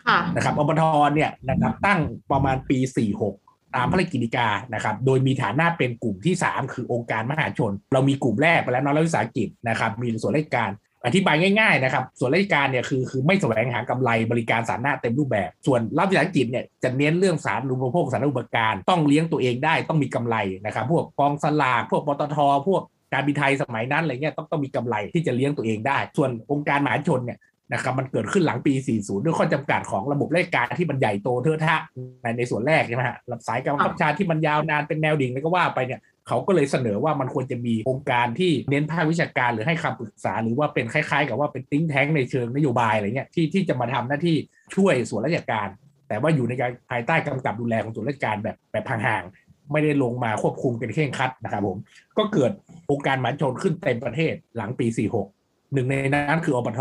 [0.06, 0.83] ค่ะนะครับอปท
[1.14, 2.00] เนี่ยนะครับตั้ง
[2.33, 2.78] ประมาณปี
[3.18, 10.70] 46 ตามพระราชกิจการนะครับ โดยมีฐานะเป็นกลุ่มที่ 3 คือองค์การมหาชน เรามีกลุ่มแรกไปแล้วนอรัฐวิสาหกิจนะครับ มีส่วนราชการ
[11.06, 22.37] อธิบายง่ายๆนะครับ ส่วนราชการเนี่ยคือคือไม่แสวงหากำไรบริการสาธารณะเต็มรูปแบบ ส่วนรัฐวิสาหกิจเนี่ยจะเน้นเรื่องสาธารณูปโภคสาธารณูปการ ต้องเลี้ยงตัวเองได้ต้องมีกำไรนะครับ พวกกองสลากพวกปตท
[22.68, 22.82] พวก
[23.12, 27.38] การบินไทยสมัยนั้นอะไรเงี้ยต้องต้องมีกำไรที่จะเลี้ยงตัวเองได้ ส่วนองค์การมหาชนเนี่ย
[27.73, 31.76] นะครับมันเกิดขึ้นหลังปี 40 ด้วยข้อจำกัดของระบบราชการที่มันใหญ่โตเทอะทะ
[32.23, 33.16] ในในส่วนแรกใช่ไหมฮะ
[33.49, 44.37] สายการบังคับชาที่มันยาวนานเป็นแนวดิ่งแล้วก็ว่าไปเนี่ยเขาก็เลยเสนอว่ามันควรจะมีองค์การที่เน้นภาควิชาการหรือให้คำปรึกษา หรือว่าเป็นคล้ายๆ กับว่าเป็นติ้งแท้งในเชิงนโยบายอะไรเงี้ยที่ที่จะมาทำหน้าที่
[44.75, 45.68] ช่วยส่วนราชการ
[46.08, 51.76] แต่ว่าอยู่ในการภายใต้กำกับดูแลของส่วนราชการแบบแบบห่างๆไม่ได้ลงมาควบคุมเป็นเคร่งครัดนะครับผม
[52.18, 52.52] ก็เกิด
[52.90, 54.87] องค์การมหาชนขึ้นเต็มประเทศหลังปี
[55.30, 56.80] 46หนึ่งในนั้นคืออพท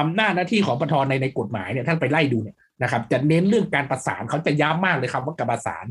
[0.00, 5.84] อำนาจหน้าที่ของอพทในในกฎหมายเนี่ยท่านไปไล่ดูเนี่ยนะครับ จะเน้นเรื่องการประสานเขาจะย้ำมากเลยครับว่าการประสาน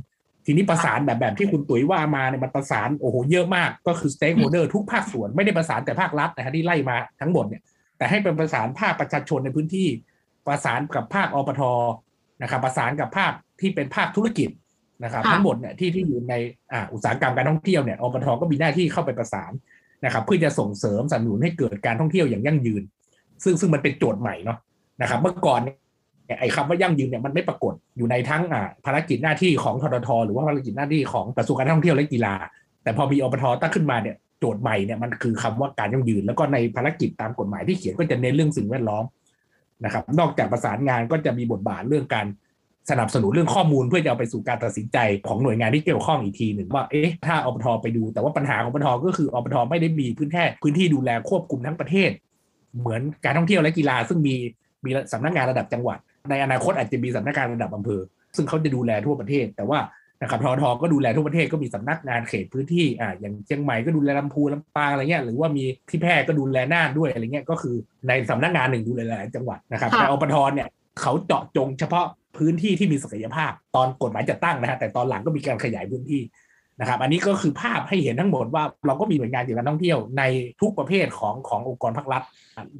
[0.45, 7.61] ทีนี้ประสานแบบแบบที่คุณตุ๋ยว่ามาเนี่ยมันประสานโอ้โหเยอะมากก็คือ stakeholder ทุกภาคส่วนไม่ได้ประสานแต่ภาครัฐนะฮะที่ไล่มาทั้งหมดเนี่ย
[7.97, 9.87] แต่ให้เป็นประสานภาคประชาชนในพื้นที่
[10.47, 11.61] ประสานกับภาคอปท
[12.41, 14.49] นะครับ ประสานกับภาคที่เป็นภาคธุรกิจ
[15.03, 16.33] นะครับค่ะทั้งหมดเนี่ยที่ที่อยู่ใน
[16.71, 19.51] อ่าอุตสาหกรรมการท่องเที่ยวเนี่ยอปทก็มีหน้าที่เข้าไปประสาน
[20.05, 22.83] นะครับ เพื่อจะส่งเสริมสนับสนุนให้เกิดการท่องเที่ยวอย่างยั่งยืน
[23.43, 24.57] ซึ่งซึ่งมันเป็นโจทย์ใหม่เนาะ
[25.01, 25.73] นะครับ เมื่อก่อนเนี่
[26.35, 32.35] ยไอ้คำว่ายั่งยืนเนี่ยมันไม่ปรากฏอยู่ในทั้งอ่าภารกิจหน้าที่ของทททหรือว่าภารกิจหน้าที่ของกระทรวงการท่องเที่ยวและกีฬา
[32.83, 39.03] แต่พอมีอปทตั้งขึ้นมาเนี่ยโจทย์ใหม่เนี่ยมันคือคำว่าการยั่งยืน แล้วก็ในภารกิจตามกฎหมายที่เขียนก็จะเน้นเรื่องสิ่งแวดล้อม
[39.85, 42.25] นะครับ นอกจากประสานงานก็จะมีบทบาทเรื่องการ
[42.89, 44.97] สนับสนุนเรื่องข้อมูลเพื่อจะเอาไปสู่การตัดสินใจ
[45.27, 52.09] ของหน่วยงานที่เกี่ยวข้องอีกทีหนึ่งว่าเอ๊ะถ้าอปทไปดู แต่ว่าปัญหาของอปทก็คืออปทไม่ได้มีพื้นที่พื้นที่ดูแลควบคุมทั้งประเทศ
[52.79, 54.35] เหมือนการท่องเที่ยวและกีฬา ซึ่งมี
[54.85, 55.97] มีสำนักงานระดับจังหวัด
[56.29, 58.01] ในอนาคตอาจจะมีสำนักงานระดับอำเภอ
[58.35, 59.79] ซึ่งเขาจะดูแลทั่วประเทศ แต่ว่า
[60.21, 67.75] นะครับทอทก็ดูแลทั่วประเทศก็มีสำนักงานเขตพื้นที่อ่าอย่างเชียงใหม่ก็ดูแลลำพูนลำปางอะไรเงี้ยหรือว่ามีที่แพร่ก็ดูแลน่านด้วยอะไรเงี้ยก็คือ
[68.07, 70.67] ในสำนักงานหนึ่งดูแลหลายจังหวัดนะครับค่ะแต่อปทเนี่ย
[71.01, 72.05] เขาเจาะจงเฉพาะ
[72.37, 76.21] พื้นที่ที่มีศักยภาพตอนกฎหมายจะตั้งนะฮะแต่ตอนหลังก็มีการขยายพื้นที่
[76.79, 80.23] นะครับ อันนี้ก็คือภาพให้เห็นทั้งหมดว่าเราก็มีหน่วยงานเกี่ยวกับท่องเที่ยวใน
[80.61, 82.21] ทุกประเภทของขององค์กรภาครัฐ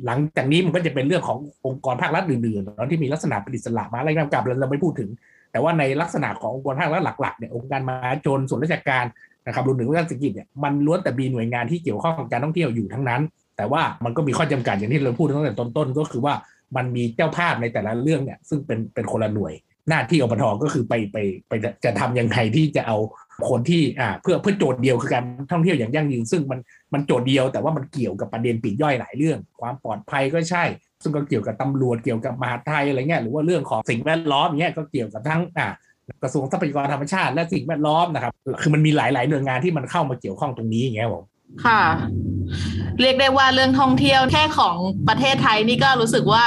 [0.05, 5.09] หลังจากนี้มันก็จะเป็นเรื่องขององค์กรภาครัฐอื่นๆที่มีลักษณะเป็นอิสระมาอะไรกำกับเราเราไม่พูดถึง
[5.51, 9.05] แต่ว่าในลักษณะขององค์กรภาครัฐหลักๆเนี่ยองค์การมหาชนส่วนราชการ
[9.47, 13.21] นะครับรวมถึงรัฐวิสาหกิจเนี่ยมันล้วนแต่มีหน่วยงานที่เกี่ยวข้องกับการท่องเที่ยวอยู่ทั้งนั้น
[13.57, 16.33] แต่ว่ามันก็มีข้อจำกัดอย่างที่เราพูดตั้งแต่ต้นๆก็คือว่า
[16.75, 19.53] มันมีเจ้าภาพในแต่ละเรื่องเนี่ยซึ่งเป็นเป็นคนละหน่วย
[19.89, 22.97] หน้าที่อปทก็คือไปไปไปจะจะทำยังไงที่จะเอา
[23.49, 26.59] คนที่อ่าเพื่อเพื่อโจทย์เดียวคือการท่องเที่ยวอย่างยั่งยืนซึ่งมัน
[26.93, 30.63] มันโจทย์เดียวแต่ว่ามันเกี่ยวกับประเด็นปีกย่อยหลายเรื่อง ความปลอดภัยก็ใช่
[31.01, 35.67] ซึ่งก็เกี่ยวกับตำรวจเกี่ยวกับมหาไทยอะไรเงี้ยหรือว่าเรื่องของสิ่งแวดล้อมเงี้ยก็เกี่ยวกับทั้งอ่า
[36.23, 41.23] กระทรวงทรัพยากรธรรมชาติและสิ่งแวดล้อมนะครับ คือมันมีหลาย ๆ หน่วยงานที่มันเข้ามาเกี่ยวข้องตรงนี้อย่างเงี้ยผม
[41.65, 41.81] ค่ะ
[43.01, 44.75] เรียกได้ว่าเรื่องท่องเที่ยวแค่ของ
[45.07, 46.45] ประเทศไทยนี่ก็รู้สึกว่า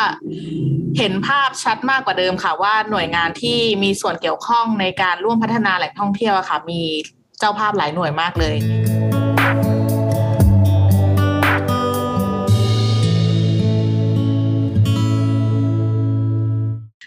[0.99, 6.83] เห็นภาพชัดมากกว่าเดิมค่ะ ว่าหน่วยงานที่มีส่วนเกี่ยวข้องในการร่วมพัฒนาแหล่งท่องเที่ยวอะค่ะ มี
[7.39, 8.57] เจ้าภาพหลายหน่วยมากเลย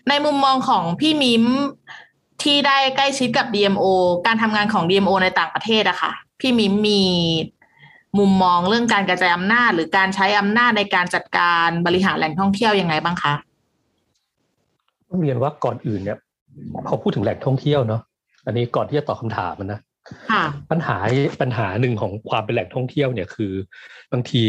[0.09, 1.45] ในมุมมองของพี่มิม
[2.43, 3.85] ที่ได้ใกล้ชิดกับ DMO
[4.25, 7.03] การทำงานของ DMO ในต่างประเทศอะค่ะ พี่มิมมี
[8.17, 13.33] มุมมองเรื่องการกระจายอำนาจ หรือการใช้อำนาจในการจัดการบริหารแหล่งท่องเที่ยวยังไงบ้างคะ
[15.13, 16.17] ต้องเรียนว่าก่อนอื่นเนี่ย
[16.87, 18.01] พอพูดถึงแหล่งท่องเที่ยวเนาะ
[18.45, 19.79] อันนี้ก่อนที่จะตอบคำถามนะ
[20.29, 20.97] ค่ะปัญหา
[21.41, 23.53] ปัญหาหนึ่งของความเป็นแหล่งท่องเที่ยวเนี่ยคือ
[24.11, 24.43] บางที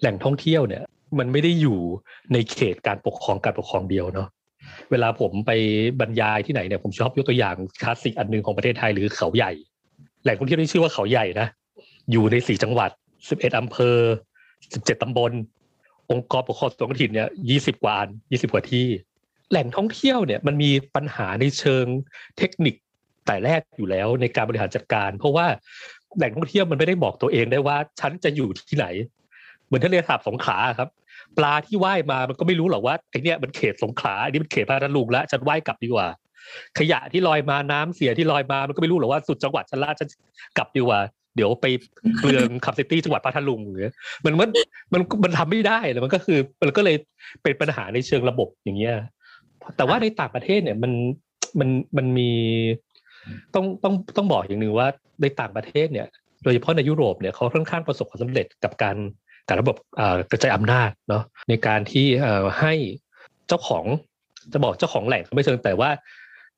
[0.00, 0.82] แหล่งท่องเที่ยวเนี่ย
[1.18, 1.78] มันไม่ได้อยู่
[2.32, 4.28] ในเขตการปกครองการปกครองเดียวเนาะ
[4.90, 5.50] เวลาผมไป
[6.00, 9.52] บรรยายที่ไหนเนี่ยผมชอบยกตัวอย่างคลาสสิกอันหนึ่งของประเทศไทยหรือเขาใหญ่
[10.22, 11.48] แหล่งท่องเที่ยวที่ชื่อว่าเขาใหญ่นะ
[12.12, 12.90] อยู่ในสี่จังหวัด
[13.28, 13.96] สิบเอ็ดอำเภอ
[14.74, 15.32] สิบเจ็ดตำบล
[16.10, 18.86] องค์กรปกครองส่วนท้องถิ่นเนี่ยยี่สิบกว่าอันยี่สิบกว่าที่
[19.50, 21.86] แหล่งท่องเที่ยวเนี่ยมันมีปัญหาในเชิง
[22.38, 22.74] เทคนิค
[23.26, 25.46] แต่แรกอยู่แล้วในการบริหารจัดการ เพราะว่า
[26.16, 28.86] แหล่งท่องเที่ยวมันไม่ได้บอกตัวเองได้ว่าฉันจะอยู่ที่ไหน
[29.66, 30.88] เหมือนทะเลสาบสงขลาครับ
[31.38, 36.08] ปลาที่ว่ายมามันก็ไม่รู้หรอกว่าไอเนี้ยมันเขตสงขลาอันนี้มันเขตพัทลุงแล้วฉันว่ายกลับดีกว่า
[36.78, 40.08] ขยะที่ลอยมาน้ำเสียที่ลอยมามันก็ไม่รู้หรอกว่าสุดจังหวัดฉันละฉัน
[40.56, 41.00] กลับดีกว่า
[41.36, 41.66] เดี๋ยวไป
[42.20, 43.88] เปลืองคับซิตี้จังหวัดพัทลุงหรือ
[44.24, 44.50] มันมัน
[44.92, 46.96] มันมันทำไม่ได้เลยมันก็คือมันก็เลย
[47.42, 48.94] เป็นปัญหาในเชิงระบบอย่างเงี้ย
[49.76, 50.92] แต่ว่าในต่างประเทศเนี่ยมัน
[51.58, 52.30] มันมันมี
[53.54, 54.88] ต้องต้องต้องบอกอย่างหนึ่งว่า
[55.22, 56.06] ในต่างประเทศเนี่ย
[56.42, 58.96] โดยเฉพาะในยุโรปเนี่ยเขาค่อนข้างประสบความสำเร็จกับการ
[59.48, 59.76] การระบบ
[60.30, 62.06] กระจายอำนาจเนาะในการที่
[62.60, 62.74] ให้
[63.48, 63.84] เจ้าของ
[64.52, 65.90] จะบอกเจ้าของแหล่งไม่เชิงแต่ว่า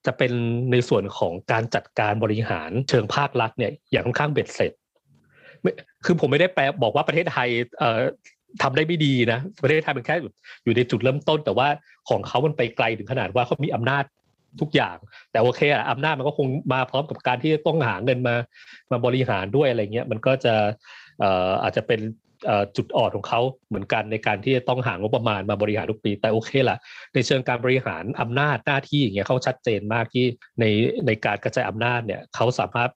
[0.06, 0.32] จะเป็น
[0.72, 4.72] ในส่วนของการจัดการบริหารเชิงภาครัฐเนี่ยอย่างค่อนข้างเบ็ดเสร็จ
[6.04, 8.00] คือผมไม่ได้แปลบอกว่าประเทศไทยเอ่อ
[8.62, 10.16] ทำได้ไม่ดีนะประเทศไทยเป็นแค่
[10.64, 11.68] อยู่ในจุดเริ่มต้น แต่ว่า
[12.08, 14.04] ของเขามันไปไกลถึงขนาดว่าเขามีอำนาจ
[14.60, 14.96] ทุกอย่าง
[15.32, 18.34] แต่โอเคอะอำนาจมันก็คงมาพร้อมกับการที่ต้องหาเงินมา
[18.90, 20.54] มาบริหารด้วยอะไรเงี้ยมันก็จะ
[21.20, 22.00] เอ่ออาจจะเป็น
[22.76, 26.78] จุดอ่อนของเขาเหมือนกันในการที่จะต้องหางบประมาณมาบริหารทุกปี แต่โอเคละ
[27.14, 30.24] ในเชิงการบริหารอำนาจหน้าที่อย่างเงี้ยเขาชัดเจนมากที่
[30.60, 30.64] ใน
[31.06, 32.90] ในการกระจายอำนาจเนี่ยเขาสามารถ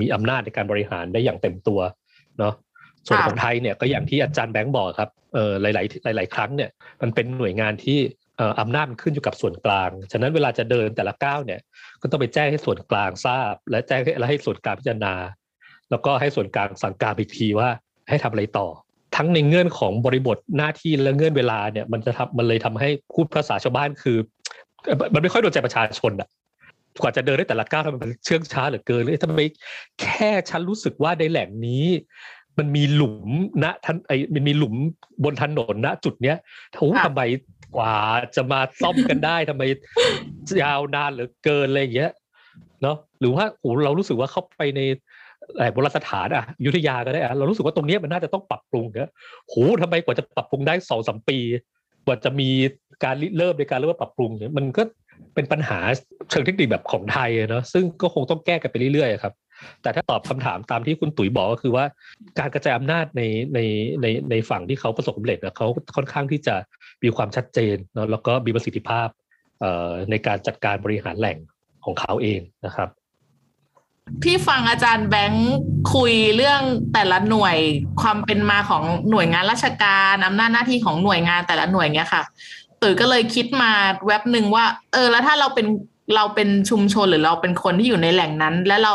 [0.00, 1.80] มีอำนาจในการบริหารได้อย่างเต็มตัว
[2.38, 2.54] เนาะ
[3.06, 6.70] ส่วนของไทยเนี่ยก็อย่างที่อาจารย์แบงค์บอกครับเออหลาย ๆ หลาย ๆ ครั้งเนี่ย
[7.02, 7.98] มันเป็นหน่วยงานที่
[8.60, 11.60] อำนาจมันขึ้นอยู่กับส่วนกลาง ฉะนั้นเวลาจะเดินแต่ละก้าวเนี่ย
[12.00, 15.14] ก็ต้องไปแจ้งให้ส่วนกลางทราบ และแจ้งให้และให้ส่วนกลางพิจารณา
[15.90, 17.68] แล้วก็ให้ส่วนกลางสั่งการอีกทีว่า
[18.08, 18.68] ให้ทำอะไรต่อ
[19.16, 24.18] ทั้งในเงื่อนของบริบทหน้าที่และเงื่อนเวลาเนี่ย มันจะทำมันเลยทำให้พูดภาษาชาวบ้านคือ
[25.14, 26.28] มันไม่ค่อยโดนใจประชาชนอะ
[27.02, 29.40] กว่าจะเดินได้แต่ละก้าวทำไมมันเชื่องช้าเหลือเกินเลยทำไม
[30.00, 31.86] แค่ฉันรู้สึกว่าในแหล่งนี้
[32.58, 33.28] มันมีหลุม
[33.62, 34.74] ณทันไอมันมีหลุม
[35.24, 36.36] บนถนนณจุดเนี้ย
[36.78, 37.22] โอ้ทำไม
[37.76, 37.94] กว่า
[38.36, 39.62] จะมาซ่อมกันได้ทำไม
[40.62, 42.12] ยาวนานเหลือเกินอะไรอย่างเงี้ย
[42.82, 44.80] เนาะหรือว่าโอ้เรารู้สึกว่าเข้าไปใน
[45.72, 49.10] โบราณสถานอะยุทธยาก็ได้อะเรารู้สึกว่าตรงนี้มันน่าจะต้องปรับปรุงเนอะ
[49.48, 51.38] โหทำไมกว่าจะปรับปรุงได้สองสามปี
[52.06, 52.50] กว่าจะมี
[53.04, 54.82] การเริ่มในการเริ่มปรับปรุงเนี่ยมันก็
[55.34, 55.78] เป็นปัญหา
[56.30, 59.34] เชิงเทคนิคแบบของไทยเนาะซึ่งก็คงต้องแก้กันไปเรื่อยๆครับ
[59.82, 61.84] แต่ถ้าตอบคำถามตามที่คุณตุ๋ยบอกก็คือว่า
[62.38, 63.22] การกระจายอำนาจใน
[63.54, 63.58] ใน
[64.02, 66.54] ในในฝั่งที่เขาประสบความสำเร็จนะเขาค่อนข้างที่จะ
[67.02, 69.08] มีความชัดเจนเนาะแล้วก็มีประสิทธิภาพ
[70.10, 71.38] ในการจัดการบริหารแหล่ง
[71.84, 72.88] ของเขาเองนะครับ
[74.24, 75.52] ที่ฟังอาจารย์แบงค์
[75.94, 76.60] คุยเรื่อง
[76.94, 77.56] แต่ละหน่วย
[78.00, 82.22] ความเป็นมาของหน่วยงานราชการอำนาจหน้าที่ของหน่วยงานแต่ละหน่วยเนี้ยค่ะ
[82.80, 83.72] ตุ๋ยก็เลยคิดมา
[84.06, 85.66] แว็บหนึ่งว่า เออ แล้วถ้าเราเป็น
[86.14, 88.94] เราเป็นชุมชนหรือเราเป็นคนที่อยู่ในแหล่งนั้น และเรา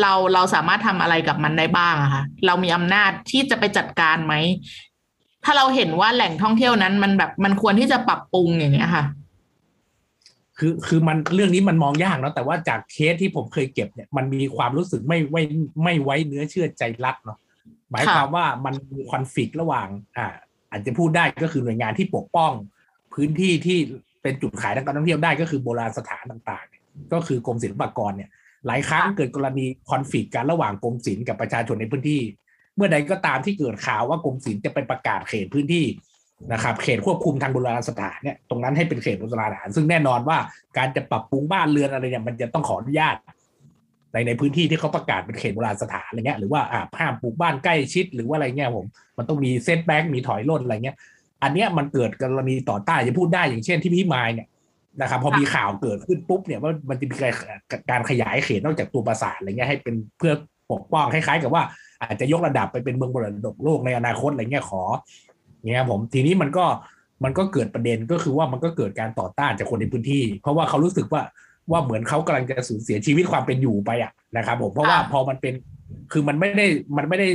[0.00, 4.34] เราเราสามารถทำอะไรกับมันได้บ้างอะคะเรามีอำนาจที่จะไปจัดการไหม
[5.44, 9.04] ถ้าเราเห็นว่าแหล่งท่องเที่ยวนั้น มันแบบมันควรที่จะปรับปรุงอย่างเงี้ยค่ะ
[10.58, 15.42] คือคือมันเรื่องนี้มันมองยากเนาะแต่ว่าจากเคสที่ผมเคยเก็บเนี่ยมันมีความรู้สึกไม่ไว้
[15.84, 17.38] ไม่ไว้เนื้อเชื่อใจรักเนาะ
[17.90, 20.34] หมายความว่ามันมีคอนฟ lict ระหว่าง อ่า
[20.70, 22.52] อาจจะพูดได้ก็คือหน่วยงานที่ปกป้อง
[23.14, 23.78] พื้นที่ที่
[24.22, 28.30] เป็นจุดขายทางการท่องเที่ยวได้ก็คือโบราณสถานต่าง ๆ ก็คือกรมศิลปากรเนี่ย
[28.66, 32.20] หลายครั้งเกิดกรณีคอนฟ lict กันระหว่างกรมศิลป์กับประชาชนในพื้นที่
[32.76, 35.86] เมื่อใดก็ตามที่เกิดข่าวว่ากรมศิลป์จะไปประกาศเขตพื้นที่
[36.52, 40.38] นะครับ เขตควบคุมทางโบราณสถานเนี่ยตรงนั้นให้เป็นเขตโบราณสถาน ซึ่งแน่นอนว่า
[40.78, 43.16] การจะปรับปรุงบ้านเรือนอะไรเนี่ยมันจะต้องขออนุญาต
[44.12, 48.86] ในในพื้นที่ที่เขาประกาศเป็นเขตโบราณสถานอะไรเงี้ยหรือว่าอ่าห้ามปลูกบ้านใกล้ชิดหรือว่าอะไรเงี้ยผม
[49.18, 50.96] มันต้องมีเซตแบ็กมีถอยร่นอะไรเงี้ย
[51.42, 54.48] อันเนี้ยมันเกิดกรณีต่อต้านจะพูดได้อย่างเช่นที่พี่ไม้เนี่ย
[55.00, 57.16] นะครับพอมีข่าวเกิดขึ้นปุ๊บเนี่ยว่ามันจะมี
[57.90, 60.32] การขยายเขตนอกจากตัวประสาทอะไรเงี้ยให้เป็นเพื่อ
[60.72, 61.62] ปกป้องคล้ายๆ กับว่า
[62.02, 64.82] อาจจะยกระดับไปเป็นเมืองบรดกโลกในอนาคตอะไรเงี้ยขอ
[65.72, 66.64] เนี่ยผมทีนี้มันก็
[67.24, 71.22] มันก็เกิดประเด็นก็คือว่ามันก็เกิดการต่อต้านจากคนในพื้นที่ เพราะว่าเขารู้สึกว่า
[71.70, 75.54] ว่าเหมือนเขากำลังจะสูญเสียชีวิตความเป็นอยู่ไปอะนะครับผมเพราะว่าพอมันเป็น
[76.12, 77.28] คือมันไม่ได้มันไม่ได้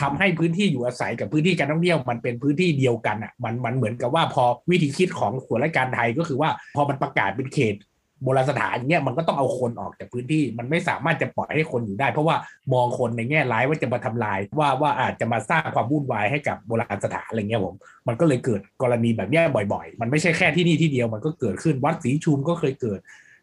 [0.00, 7.74] ทำให้พื้นที่อยู่อาศัยกับพื้นที่การท่องเที่ยวมันเป็นพื้นที่เดียวกันอะมันมันเหมือนกับว่าพอวิธีคิดของส่วนราชการไทยก็คือว่าพอมันประกาศเป็นเขต
[8.22, 12.36] โบราณสถานอย่างเงี้ยมันก็ต้องเอาคนออกจากพื้นที่มันไม่สามารถจะปล่อยให้คนอยู่ได้ เพราะว่า
[12.74, 17.76] มองคนในแง่ร้ายว่าจะมาทำลาย ว่าว่าอาจจะมาสร้างความวุ่นวายให้กับโบราณสถานอะไรเงี้ยผม
[18.08, 19.40] มันก็เลยเกิดกรณีแบบนี้
[19.72, 23.00] บ่อยๆ มันไม่ใช่แค่ที่นี่ที่เดียวมันก็เกิดขึ้นวัดศรีชุมก็เคยเกิด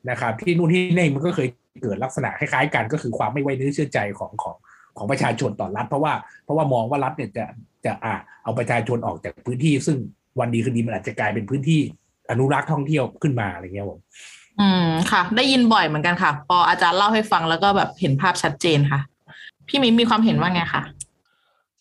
[0.10, 1.48] นะครับ ที่นู่นที่นี่มันก็เคย
[1.84, 4.58] เกิดลักษณะคล้ายๆกันก็คือความไม่ไว้เนื้อเชื่อใจของของ
[4.98, 7.46] ของประชาชนต่อรัฐเพราะว่าเพราะว่ามองว่ารัฐเนี่ยจะ
[7.86, 9.98] จะอ่าเอาประชาชนออกจากพื้นที่ ซึ่ง
[10.40, 11.80] วันดีคืนดีมันอาจจะกลายเป็นพื้นที่
[12.32, 14.00] อนุรักษ์ท่องเที่ยวขึ้นมาอะไรเงี้ยผม
[14.60, 19.02] อืมค่ะ ได้ยินบ่อยเหมือนกันค่ะ พออาจารย์เล่าให้ฟังแล้วก็แบบเห็นภาพชัดเจนค่ะ
[19.68, 20.84] พี่มิ้มีความเห็นว่าไงคะ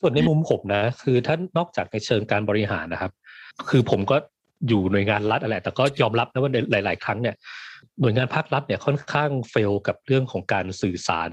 [0.00, 3.12] ส่วนในมุมผมนะ คือถ้านอกจากในเชิงการบริหารนะครับ
[3.68, 4.16] คือผมก็
[4.68, 7.34] อยู่หน่วยงานรัฐอะไรแต่ก็ยอมรับนะว่าในหลาย ๆ ครั้งเนี่ย
[8.00, 11.30] หน่วยงานภาครัฐเนี่ยค่อนข้างเฟลกับเรื่องของการสื่อสาร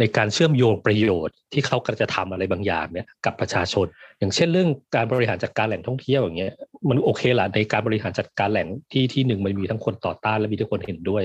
[0.00, 3.86] ในการเชื่อมโยงประโยชน์ที่เขากำลังจะทำอะไรบางอย่างเนี่ยกับประชาชน
[4.18, 6.52] อย่างเช่นเรื่องการบริหารจัดการแหล่งท่องเที่ยวอย่างเงี้ย
[6.88, 11.24] มันโอเคละในการบริหารจัดการแหล่งที่ที่หนึ่งมันมีทั้งคนต่อต้านและมีทั้งคนเห็นด้วย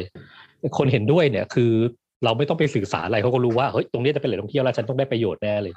[0.78, 1.72] คนเห็นด้วยเนี่ยคือ
[2.24, 5.74] เราไม่ต้องไปสื่อสารอะไรเขาก็รู้ว่าเฮ้ยตรงนี้จะเป็นแหล่งท่องเที่ยวแล้วฉันต้องได้ประโยชน์แน่เลย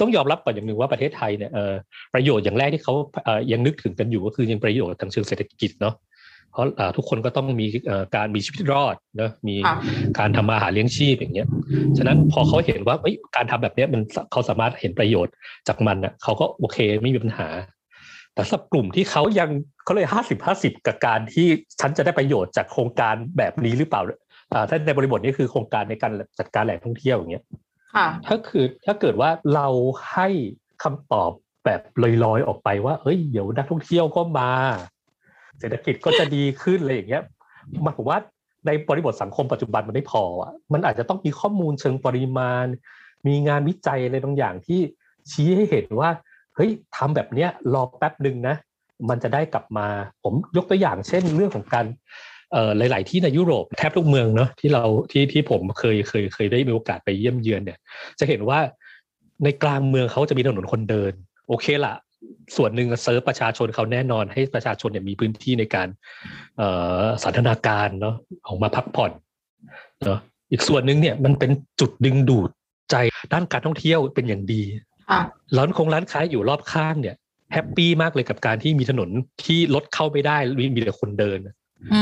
[0.00, 1.50] ต้องยอมรับก่อนอย่างหนึ่งว่าประเทศไทยเนี่ย
[2.14, 2.94] ประโยชน์อย่างแรกที่เขา
[3.52, 5.94] ยังนึกถึงกันอยู่ก็คือยังประโยชน์ทางเชิงเศรษฐกิจเนาะ
[6.52, 7.66] เพราะทุกคนก็ต้องมี
[8.16, 9.56] การมีชีวิตรอดนะมี
[10.18, 11.48] การทำมาหาเลี้ยงชีพอย่างเงี้ย
[11.96, 12.96] ฉะนั้นพอเขาเห็นว่า
[13.36, 15.34] การทำแบบนี้มันเขาสามารถเห็นประโยชน์
[15.68, 17.48] จากมันอะเขาก็โอเคไม่มีปัญหา
[18.34, 19.50] แต่สำหรับกลุ่มที่เขายัง
[19.84, 21.46] เขาเลยห้าสิบห้าสิบกับการที่
[21.80, 24.02] ฉันจะได้ประโยชน์จากโครงการแบบนี้หรือเปล่า
[24.68, 27.44] ถ้าในบริบทนี้คือโครงการในการจัดการแหล่งท่องเที่ยวอย่างเงี้ย
[28.26, 29.68] ถ้าคือถ้าเกิดว่าเรา
[30.12, 30.28] ให้
[30.82, 31.30] คำตอบ
[31.64, 31.80] แบบ
[32.24, 34.50] ลอยๆออกไปว่าเฮ้ย เดี๋ยวนักท่องเที่ยวก็มา
[35.60, 37.22] เศรษฐกิจก็จะดีขึ้นอะไรอย่างเงี้ย
[37.84, 38.18] มันผมว่า
[38.66, 42.66] ในบริบทสังคมปัจจุบันมันไม่พออะมันอาจจะต้องมีข้อมูลเชิงปริมาณ
[43.26, 44.80] มีงานวิจัยอะไรบางอย่างที่
[45.30, 46.10] ชี้ให้เห็นว่า
[46.56, 48.56] เฮ้ยทำแบบเนี้ยรอแป๊บหนึ่งนะ
[49.08, 49.88] มันจะได้กลับมา
[50.24, 51.86] ผมยกตัวอย่างเช่นเรื่องของการ
[52.52, 57.78] เอ่อหลาย ๆ ที่ในยุโรปแทบทุกเมืองเนาะที่เราที่ที่ผมเคยเคยเคยได้มีโอกาสไปเยี่ยมเยือนเนี่ย
[58.18, 58.58] จะเห็นว่า
[59.44, 61.12] ในกลางเมืองเขาจะมีถนนคนเดิน
[61.48, 61.94] โอเคละ
[62.56, 65.88] ส่วนหนึ่งเซิร์ฟประชาชนเขาแน่นอนให้ประชาชนเนี่ยมีพื้นที่ในการ
[66.58, 66.68] เอ่
[67.00, 68.14] อสันทนาการเนาะ
[68.46, 69.12] ออกมาพักผ่อน
[70.04, 70.18] เนาะ
[70.50, 72.50] อีกส่วนหนึ่งเนี่ยมันเป็นจุดดึงดูด
[72.90, 72.96] ใจ
[73.32, 74.62] ด้านการท่องเที่ยวเป็นอย่างดี
[75.56, 77.16] ร้านรวงร้านค้าอยู่รอบข้างเนี่ย
[77.52, 79.10] happy มากเลยกับการที่มีถนน
[79.44, 80.36] ที่รถเข้าไม่ได้
[80.74, 81.38] มีแต่คนเดิน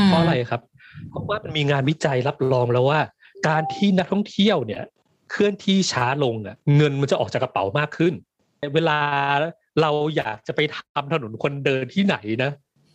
[0.05, 0.61] เพราะอะไรครับ
[1.09, 2.99] เพราะว่ามันมีงานวิจัยรับรองแล้วว่า
[3.47, 4.81] การที่นักท่องเที่ยวเนี่ย
[5.31, 8.13] เคลื่อนที่ช้าลงอะเงินมันจะออกจากกระเป๋ามากขึ้น
[8.75, 8.97] เวลา
[9.81, 12.51] เราอยากจะไปทำถนนคนเดินที่ไหนนะ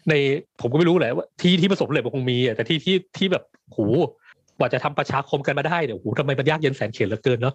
[0.08, 0.14] ใน
[0.60, 3.78] ผมก็ไม่รู้แหละว่าที่ที่ประสบเลยมันคงมีอะแต่ที่ที่ที่แบบโห
[4.58, 7.54] กว่าจะทำประชาคมกันมาได้เนี่ยโหทำไมมันยากเย็นแสนเข็ญเหลือเกินเนาะ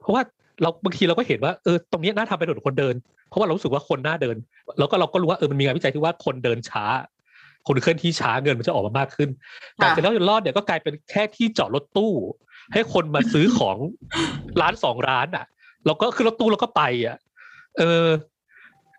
[0.00, 0.22] เพราะว่า
[0.62, 2.94] เราบางทีเราก็เห็นว่าเออตรงนี้น่าทำเป็นถนนคนเดิน
[3.28, 4.36] เพราะว่าเรารู้สึกว่าคนน่าเดิน
[4.78, 6.84] แล้วก็เราก็รู้ว่าเออมันมีงานวิจัยที่ว่าคนเดินช้า
[7.66, 9.30] คนเคลื่อนที่ช้าเงินมันจะออกมามากขึ้น
[9.76, 12.12] แต่เสร็จแล้วจนรอดเนี่ยก็กลายเป็นแค่ที่จอดรถตู้
[12.72, 13.76] ให้คนมาซื้อของ
[14.60, 15.44] ร้านสองร้านอะ
[15.86, 17.16] เราก็คือรถตู้เราก็ไปอะ
[17.78, 18.06] เออ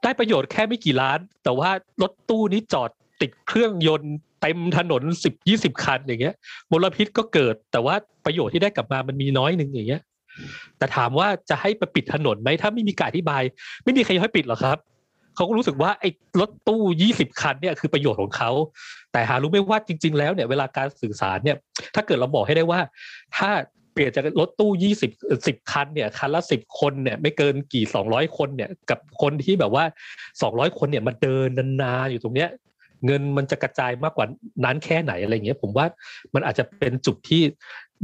[0.03, 1.69] ได้ประโยชน์แค่ไม่กี่ล้าน แต่ว่า
[2.01, 2.89] รถตู้นี้จอด
[3.21, 6.35] ติดเครื่องยนต์เต็มถนนสิบยี่สิบคันอย่างเงี้ย
[6.71, 10.01] มลพิษก็เกิด แต่ว่าประโยชน์ที่ได้กลับมามันมีน้อยหนึ่งอย่างเงี้ย
[10.77, 13.43] แต่ถามว่าจะให้ไปปิดถนนไหมถ้าไม่มีการอธิบาย
[13.83, 14.77] ไม่มีใครให้ปิดหรอกครับ
[15.35, 16.09] เขาก็รู้สึกว่าไอ้
[16.39, 18.51] รถตู้ยี่สิบคันเนี่ยคือประโยชน์ของเขา
[19.11, 21.57] แต่หารู้ไม่ว่าจริง ๆ แล้วเนี่ยเวลาการสื่อสารเนี่ย
[21.95, 22.79] ถ้าเกิดเราบอกให้ได้ว่า
[23.37, 23.49] ถ้า
[23.95, 25.11] เปลี่ยนจากรถตู้ยี่สิบ
[25.47, 29.83] สิบคันเนี่ยคันละสิบคนเนี่ยไม่เกินกี่สองร้อยคนเนี่ยกับคนที่แบบว่า
[30.41, 31.47] สองร้อยคนเนี่ยมาเดิน
[31.81, 32.49] นานๆอยู่ตรงเนี้ย
[33.05, 34.27] เงินมันจะกระจายมากกว่า
[34.65, 35.85] นั้นแค่ไหนอะไรเงี้ย ผมว่า
[36.33, 37.41] มันอาจจะเป็นจุดที่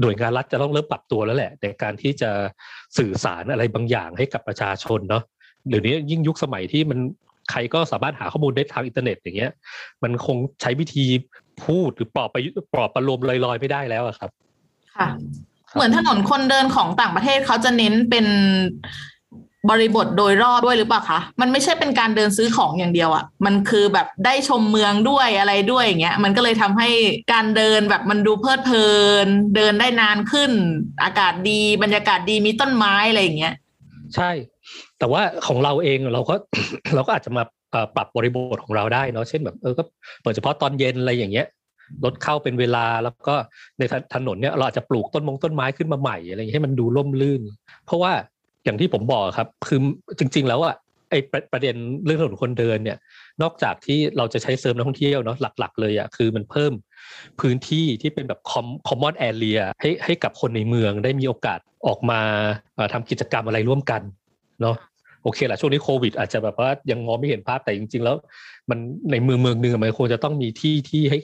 [0.01, 2.29] หน่วยงานรัฐจะต้องเริ่มปรับตัวแล้วแหละ ในการที่จะ
[2.97, 5.23] สื่อสารอะไรบางอย่างให้กับประชาชนเนาะ
[5.69, 6.99] เดี๋ยวนี้ยิ่งยุคสมัยที่มัน
[7.51, 9.51] ใครก็สามารถหาข้อมูลได้ทางอินเทอร์เน็ตอย่างเงี้ย
[10.03, 11.05] มันคงใช้วิธี
[11.63, 12.37] พูดหรือปลอบไป
[12.73, 14.31] ปลอบประโลมลอยๆไม่ได้แล้วครับ
[14.95, 15.07] ค่ะ
[15.73, 18.25] เหมือนถนนคนเดินของต่างประเทศเขาจะเน้นเป็น
[19.69, 26.89] บริบทโดยรอบด้วยหรือเปล่าคะ มันไม่ใช่เป็นการเดินซื้อของอย่างเดียวอะ่ะ มันคือแบบได้ชมเมืองด้วยอะไรด้วยอย่างเงี้ย มันก็เลยทำให้
[27.33, 28.87] การเดินแบบมันดูเพลิดเพลิ
[29.25, 30.51] น เดินได้นานขึ้น
[31.03, 33.53] อากาศดี บรรยากาศดี มีต้นไม้อะไรอย่างเงี้ย
[34.15, 34.31] ใช่
[34.99, 36.35] แต่ว่าของเราเองเราก็
[36.95, 37.43] เราก็อาจจะมา
[37.95, 39.83] ปรับบริบทของเราได้เนาะ เช่นแบบเออ ก็
[40.21, 41.47] เปิดเฉพาะตอนเย็นอะไรอย่างเงี้ย
[42.03, 43.35] รถเข้าเป็นเวลาแล้วก็
[43.79, 43.83] ใน
[44.15, 47.41] ถนนเนี่ยเราอาจจะปลูกต้นมงต้นไม้ขึ้นมาใหม่อะไรอย่างเงี้ให้มันดูร่มรื่น
[47.85, 48.11] เพราะว่า
[48.63, 49.79] อย่างที่ผมบอกครับ คือ
[50.19, 50.75] จริง ๆ แล้วอะ
[51.09, 51.15] ไอ
[51.53, 51.75] ประเด็น
[52.05, 52.97] เรื่องถนนคนเดินเนี่ย
[53.41, 56.73] นอกจากที่เราจะใช้เสริมนักท่องเที่ยวเนาะหลัก ๆ เลยอะคือมันเพิ่ม
[57.39, 62.21] พื้นที่ที่เป็นแบบคอมคอมมอนแอเรียให้ให้กับคนในเมืองได้มีโอกาสออกมา
[62.93, 64.01] ทำกิจกรรมอะไรร่วมกัน
[64.61, 64.75] เนาะ
[65.23, 68.15] โอเคแหละช่วงนี้โควิดอาจจะแบบว่ายังมองไม่เห็นภาพแต่จริง ๆ แล้ว
[68.69, 68.79] มัน
[69.11, 71.19] ในเมืองเมืองหนึ่งมันควรจะต้องมีที่ที่ให้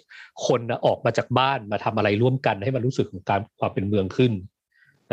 [0.48, 4.32] คนออกมาจากบ้านมาทำอะไรร่วมกันให้มันรู้สึกของการความเป็นเมืองขึ้น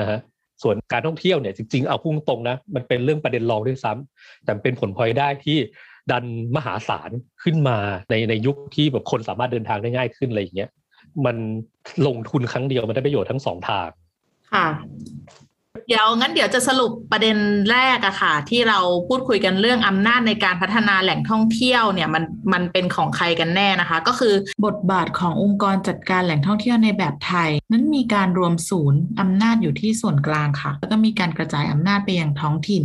[0.01, 0.19] นะฮะ
[0.63, 5.57] ส่วนการท่องเที่ยวเนี่ยจริงๆเอาพุ่งตรงนะมันเป็นเรื่องประเด็นรองด้วยซ้ำแต่เป็นผลพลอยได้ที่
[6.11, 6.25] ดัน
[6.57, 7.11] มหาศาล
[7.43, 7.79] ขึ้นมา
[8.11, 10.71] ในในยุคที่แบบคนสามารถเดินทางได้ง่ายขึ้นอะไรอย่างเงี้ย
[11.27, 11.37] มัน
[12.07, 13.89] ลงทุนครั้งเดียวมันได้ประโยชน์ทั้งสองทาง
[14.53, 14.67] ค่ะ
[15.89, 17.37] เดี๋ยวงั้นเดี๋ยวจะสรุปประเด็น
[17.71, 24.35] แรกอะค่ะ ที่เราพูดคุยกันเรื่องอำนาจในการพัฒนาแหล่งท่องเที่ยวเนี่ยมันมันเป็นของใครกันแน่นะคะ ก็คือ
[24.67, 32.83] บทบาทขององค์กรจัดการแหล่งท่องเที่ยวในแบบไทย นั้นมีการรวมศูนย์อำนาจอยู่ที่ส่วนกลางค่ะ แล้วก็มีการกระจายอำนาจไปยังท้องถิ่น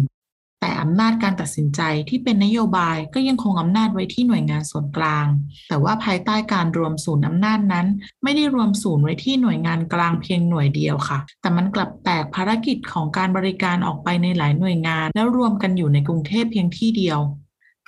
[0.61, 5.25] แต่อำนาจการตัดสินใจที่เป็นนโยบายก็ยังคงอำนาจไว้ที่หน่วยงานส่วนกลาง
[5.69, 7.87] แต่ว่าภายใต้การรวมศูนย์อำนาจนั้น
[8.23, 17.19] ไม่ได้รวมศูนย์ไว้ที่หน่วยงานกลางเพียงหน่วยเดียวค่ะ แต่มันกลับแตกภารกิจของการบริการออกไปในหลายหน่วยงาน แล้วรวมกันอยู่ในกรุงเทพเพียงที่เดียว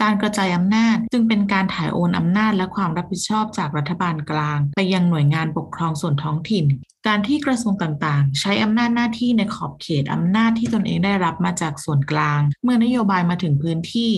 [0.02, 6.66] การกระจายอำนาจจึงเป็นการถ่ายโอนอำนาจและความรับผิดชอบจากรัฐบาลกลาง ไปยังหน่วยงานปกครองส่วนท้องถิ่น
[7.08, 14.12] การที่กระทรวงต่างๆ ใช้อำนาจหน้าที่ในขอบเขตอำนาจที่ตนเองได้รับมาจากส่วนกลาง เมื่อนโยบายมาถึงพื้นที่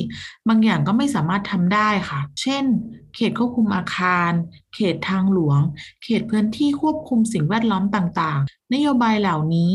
[0.47, 2.63] บางอย่างก็ไม่สามารถทำได้ค่ะ เช่น
[3.15, 4.31] เขตควบคุมอาคาร
[4.75, 5.59] เขตทางหลวง
[6.03, 9.71] เขตพื้นที่ควบคุมสิ่งแวดล้อมต่างๆ นโยบายเหล่านี้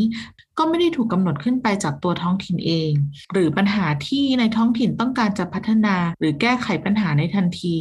[0.59, 2.93] ก็ไม่ได้ถูกกำหนดขึ้นไปจากตัวท้องถิ่นเอง
[3.33, 7.75] หรือปัญหาที่ในท้องถิ่นต้องการจะพัฒนาหรือแก้ไขปัญหาในทันที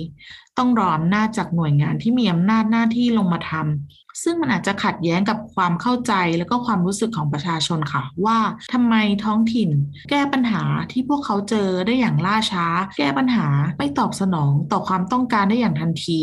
[0.57, 8.39] ต้องรออำนาจจากหน่วยงานที่มีอำนาจหน้าที่ลงมาทำซึ่งมันอาจจะขัดแย้งกับความเข้าใจและก็ความรู้สึกของประชาชนค่ะ ว่า
[8.73, 9.69] ทำไมท้องถิ่น
[10.09, 12.65] แก้ปัญหาที่พวกเขาเจอได้อย่างล่าช้า
[12.97, 16.21] แก้ปัญหาไม่ตอบสนองต่อความต้องการได้อย่างทันที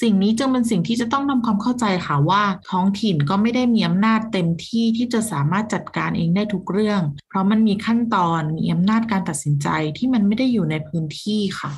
[0.00, 11.70] สิ่งนี้จึงเป็นสิ่งที่จะต้องทำความเข้าใจค่ะว่าท้องถิ่นก็ไม่ได้มีอำนาจเต็มที่ที่จะสามารถจัดการเองได้ทุกเรื่อง เพราะมันมีขั้นตอนมีอำนาจการตัดสินใจที่มันไม่ได้อยู่ในพื้นที่ค่ะ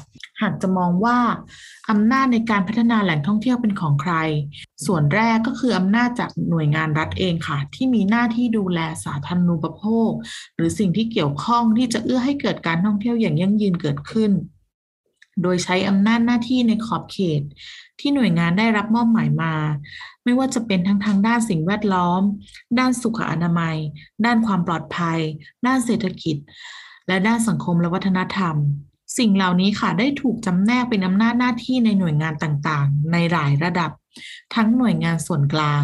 [0.42, 1.18] หากจะมองว่า
[1.90, 4.14] อำนาจในการพัฒนาแหล่งท่องเที่ยวเป็นของใคร
[4.86, 10.10] ส่วนแรกก็คืออำนาจจากหน่วยงานรัฐเองค่ะ ที่มีหน้าที่ดูแลสาธารณูปโภค
[10.54, 14.32] หรือสิ่งที่เกี่ยวข้องที่จะเอื้อให้เกิดการท่องเที่ยวอย่างยั่งยืนเกิดขึ้น
[15.42, 17.42] โดยใช้อำนาจหน้าที่ในขอบเขต
[18.00, 19.54] ที่หน่วยงานได้รับมอบหมายมา
[20.24, 22.22] ไม่ว่าจะเป็นทั้งทางด้านสิ่งแวดล้อม
[22.78, 23.76] ด้านสุขอนามัย
[24.24, 25.18] ด้านความปลอดภัย
[25.66, 26.36] ด้านเศรษฐกิจ
[27.08, 28.56] และด้านสังคมและวัฒนธรรม
[29.18, 33.90] สิ่งเหล่านี้ค่ะได้ถูกจำแนกเป็นอำนาจหน้าที่ในหน่วยงานต่างๆ ในหลายระดับ
[34.54, 35.82] ทั้งหน่วยงานส่วนกลาง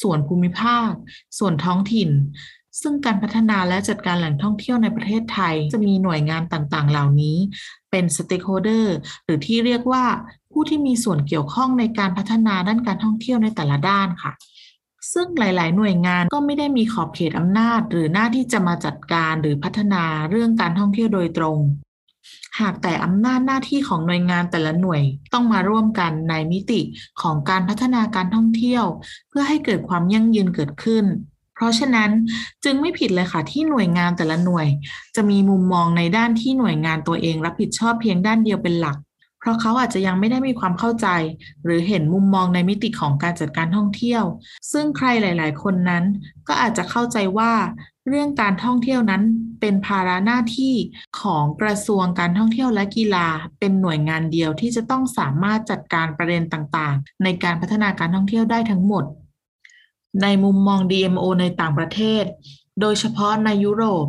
[0.00, 0.90] ส่วนภูมิภาค
[1.38, 2.10] ส่วนท้องถิ่น
[2.80, 7.36] ซึ่งการพัฒนาและจัดการแหล่งท่องเที่ยวในประเทศไทย จะมีหน่วยงานต่างๆ เหล่านี้
[7.90, 10.04] เป็น stakeholder หรือที่เรียกว่า
[10.58, 14.32] ผู้ที่มีส่วนเกี่ยวข้องในการพัฒนาด้านการท่องเที่ยวในแต่ละด้านค่ะ
[15.12, 21.58] ซึ่งหลาย ๆ หน่วยงานก็ไม่ได้มีขอบเขตอำนาจ หรือหน้าที่จะมาจัดการหรือพัฒนาเรื่องการท่องเที่ยวโดยตรง
[22.60, 26.80] หากแต่อำนาจหน้าที่ของหน่วยงานแต่ละหน่วยต้องมาร่วมกันในมิติ
[27.22, 28.84] ของการพัฒนาการท่องเที่ยว
[29.28, 31.04] เพื่อให้เกิดความยั่งยืนเกิดขึ้น
[31.54, 32.10] เพราะฉะนั้น
[32.64, 34.66] จึงไม่ผิดเลยค่ะที่หน่วยงานแต่ละหน่วย
[35.16, 38.96] จะมีมุมมองในด้านที่หน่วยงานตัวเองรับผิดชอบเพียงด้านเดียวเป็นหลัก
[39.46, 41.08] ราะเขาอาจจะยังไม่ได้มีความเข้าใจ
[41.64, 44.22] หรือเห็นมุมมองในมิติของการจัดการท่องเที่ยว
[44.72, 46.04] ซึ่งใครหลาย ๆ คนนั้น
[46.48, 47.52] ก็อาจจะเข้าใจว่า
[48.08, 49.22] เรื่องการท่องเที่ยวนั้น
[49.60, 50.74] เป็นภาระหน้าที่
[51.20, 53.28] ของกระทรวงการท่องเที่ยวและกีฬา
[53.58, 59.04] เป็นหน่วยงานเดียวที่จะต้องสามารถจัดการประเด็นต่าง ๆ ในการพัฒนาการท่องเที่ยวได้ทั้งหมด
[60.22, 62.24] ในมุมมอง DMO ในต่างประเทศ
[62.80, 64.06] โดยเฉพาะในยุโรป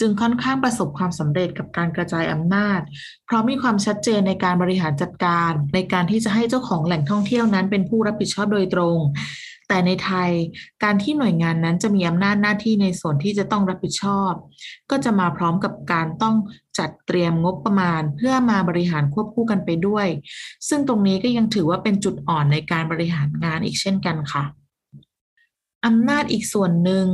[0.00, 2.80] จึงค่อนข้างประสบความสำเร็จกับการกระจายอำนาจ
[3.26, 8.96] เพราะมีความชัดเจนในการบริหารจัดการ ในการที่จะให้เจ้าของแหล่งท่องเที่ยวนั้นเป็นผู้รับผิดชอบโดยตรง
[9.68, 10.30] แต่ในไทย
[10.84, 14.32] การที่หน่วยงานนั้นจะมีอำนาจหน้าที่ในส่วนที่จะต้องรับผิดชอบ
[14.90, 16.36] ก็จะมาพร้อมกับการต้อง
[16.78, 20.06] จัดเตรียมงบประมาณ เพื่อมาบริหารควบคู่กันไปด้วย
[20.68, 24.44] ซึ่งตรงนี้ก็ยังถือว่าเป็นจุดอ่อนในการบริหารงานอีกเช่นกันค่ะ
[25.86, 27.06] อำนาจอีกส่วนหนึ่ง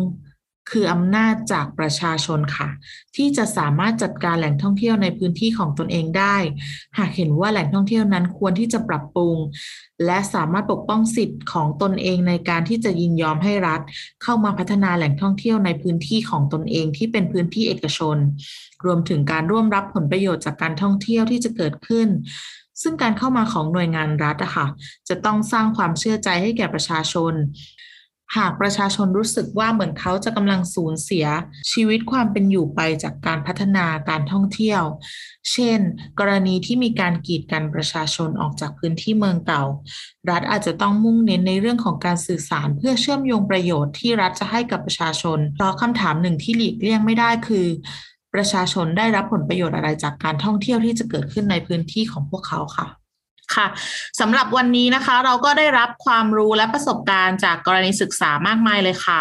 [0.70, 2.68] คืออำนาจจากประชาชนค่ะ
[3.16, 6.36] ที่จะสามารถจัดการแหล่งท่องเที่ยวในพื้นที่ของตนเองได้
[6.98, 9.36] หากเห็นว่าแหล่งท่องเที่ยวนั้นควรที่จะปรับปรุง
[10.04, 13.80] และสามารถปกป้องสิทธิ์ของตนเองในการที่จะยินยอมให้รัฐ
[14.22, 18.16] เข้ามาพัฒนาแหล่งท่องเที่ยวในพื้นที่ของตนเองที่เป็นพื้นที่เอกชน
[18.84, 22.08] รวมถึงการร่วมรับผลประโยชน์จากการท่องเที่ยวที่จะเกิดขึ้น
[22.82, 24.66] ซึ่งการเข้ามาของหน่วยงานรัฐอะค่ะ
[25.08, 27.32] จะต้องสร้างความเชื่อใจให้แก่ประชาชน
[28.36, 31.26] หากประชาชนรู้สึกว่าเหมือนเขาจะกำลังสูญเสีย
[31.72, 34.82] ชีวิตความเป็นอยู่ไปจากการพัฒนาการท่องเที่ยว
[35.52, 35.78] เช่น
[36.20, 39.64] กรณีที่มีการกีดกันประชาชนออกจากพื้นที่เมืองเก่า
[40.30, 47.66] รัฐอาจจะต้องมุ่งเน้นในเรื่องของการสื่อสารเพื่อเชื่อมโยงประโยชน์ที่รัฐจะให้กับประชาชน เพราะคำถามหนึ่งที่หลีกเลี่ยงไม่ได้คือ
[48.34, 52.86] ประชาชนได้รับผลประโยชน์อะไรจากการท่องเที่ยวที่จะเกิดขึ้นในพื้นที่ของพวกเขาค่ะ
[53.54, 53.66] ค่ะ
[54.20, 59.20] สำหรับวันนี้นะคะ เราก็ได้รับความรู้และประสบการณ์จากกรณีศึกษามากมายเลยค่ะ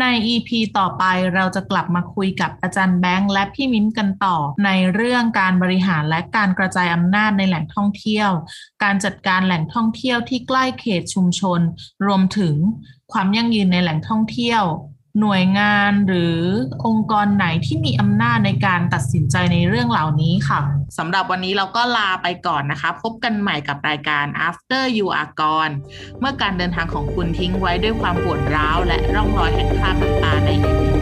[0.00, 1.04] ใน EP ต่อไป
[1.34, 8.30] เราจะกลับมาคุยกับอาจารย์แบงค์และพี่มิ้นกันต่อ ในเรื่องการบริหารและการกระจายอำนาจในแหล่งท่องเที่ยว
[8.82, 11.60] การจัดการแหล่งท่องเที่ยวที่ใกล้เขตชุมชน
[12.06, 12.54] รวมถึง
[13.12, 14.62] ความยั่งยืนในแหล่งท่องเที่ยว
[15.20, 16.38] หน่วยงานหรือ
[16.86, 20.60] องค์กรไหนที่มีอำนาจในการตัดสินใจในเรื่องเหล่านี้ค่ะ
[20.98, 25.74] สำหรับวันนี้เราก็ลาไปก่อนนะคะ พบกันใหม่กับรายการ After You Are Gone
[26.20, 31.01] เมื่อการเดินทางของคุณทิ้งไว้ด้วยความปวดร้าวและร่องรอยแห่งคราบน้ำตาในอีพี